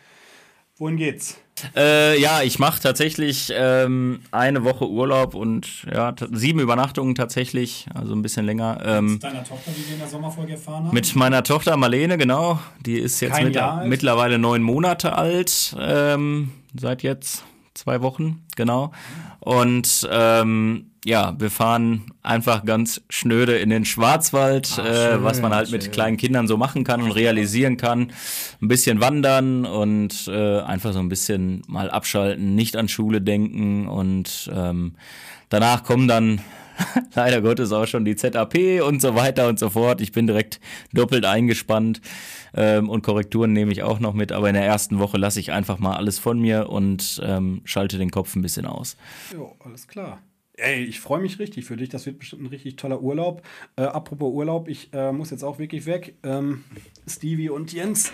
[0.77, 1.37] Wohin geht's?
[1.75, 8.13] Äh, ja, ich mache tatsächlich ähm, eine Woche Urlaub und ja, sieben Übernachtungen tatsächlich, also
[8.13, 8.79] ein bisschen länger.
[8.83, 10.93] Ähm, mit deiner Tochter, die wir in der Sommerfolge erfahren haben?
[10.93, 12.59] Mit meiner Tochter Marlene, genau.
[12.85, 17.43] Die ist jetzt mit, mittlerweile neun Monate alt, ähm, seit jetzt
[17.73, 18.91] zwei Wochen, genau.
[19.39, 25.53] Und ähm, ja, wir fahren einfach ganz schnöde in den Schwarzwald, Ach, äh, was man
[25.53, 25.79] halt schön.
[25.79, 28.11] mit kleinen Kindern so machen kann und realisieren kann.
[28.61, 33.87] Ein bisschen wandern und äh, einfach so ein bisschen mal abschalten, nicht an Schule denken
[33.87, 34.95] und ähm,
[35.49, 36.41] danach kommen dann
[37.15, 40.01] leider Gottes auch schon die ZAP und so weiter und so fort.
[40.01, 40.59] Ich bin direkt
[40.93, 42.01] doppelt eingespannt
[42.53, 45.51] ähm, und Korrekturen nehme ich auch noch mit, aber in der ersten Woche lasse ich
[45.51, 48.97] einfach mal alles von mir und ähm, schalte den Kopf ein bisschen aus.
[49.33, 50.19] Jo, alles klar.
[50.61, 51.89] Ey, ich freue mich richtig für dich.
[51.89, 53.41] Das wird bestimmt ein richtig toller Urlaub.
[53.77, 56.15] Äh, apropos Urlaub, ich äh, muss jetzt auch wirklich weg.
[56.23, 56.65] Ähm,
[57.07, 58.11] Stevie und Jens,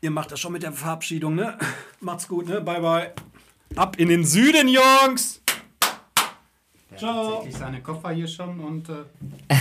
[0.00, 1.56] ihr macht das schon mit der Verabschiedung, ne?
[2.00, 2.60] Macht's gut, ne?
[2.60, 3.12] Bye, bye.
[3.76, 5.42] Ab in den Süden, Jungs!
[6.90, 7.14] Der Ciao.
[7.14, 8.88] Hat tatsächlich seine Koffer hier schon und.
[8.88, 9.04] Äh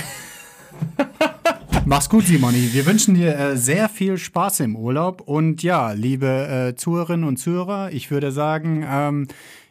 [1.86, 2.74] Mach's gut, Simoni.
[2.74, 5.22] Wir wünschen dir äh, sehr viel Spaß im Urlaub.
[5.22, 9.28] Und ja, liebe äh, Zuhörerinnen und Zuhörer, ich würde sagen, ähm,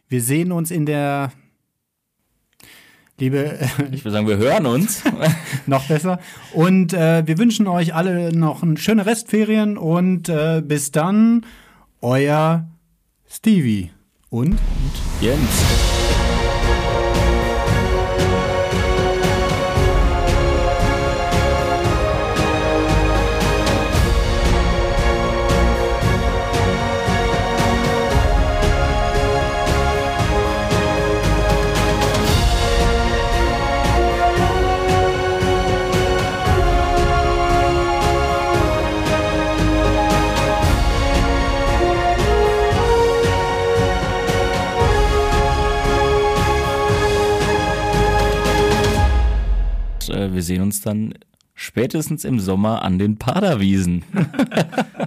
[0.09, 1.33] wir sehen uns in der
[3.19, 3.59] Liebe,
[3.93, 5.03] ich würde sagen, wir hören uns.
[5.67, 6.21] noch besser.
[6.53, 11.45] Und äh, wir wünschen euch alle noch eine schöne Restferien und äh, bis dann,
[12.01, 12.69] euer
[13.29, 13.91] Stevie
[14.31, 15.98] und, und Jens.
[50.39, 51.15] Wir sehen uns dann
[51.57, 54.05] spätestens im Sommer an den Paderwiesen.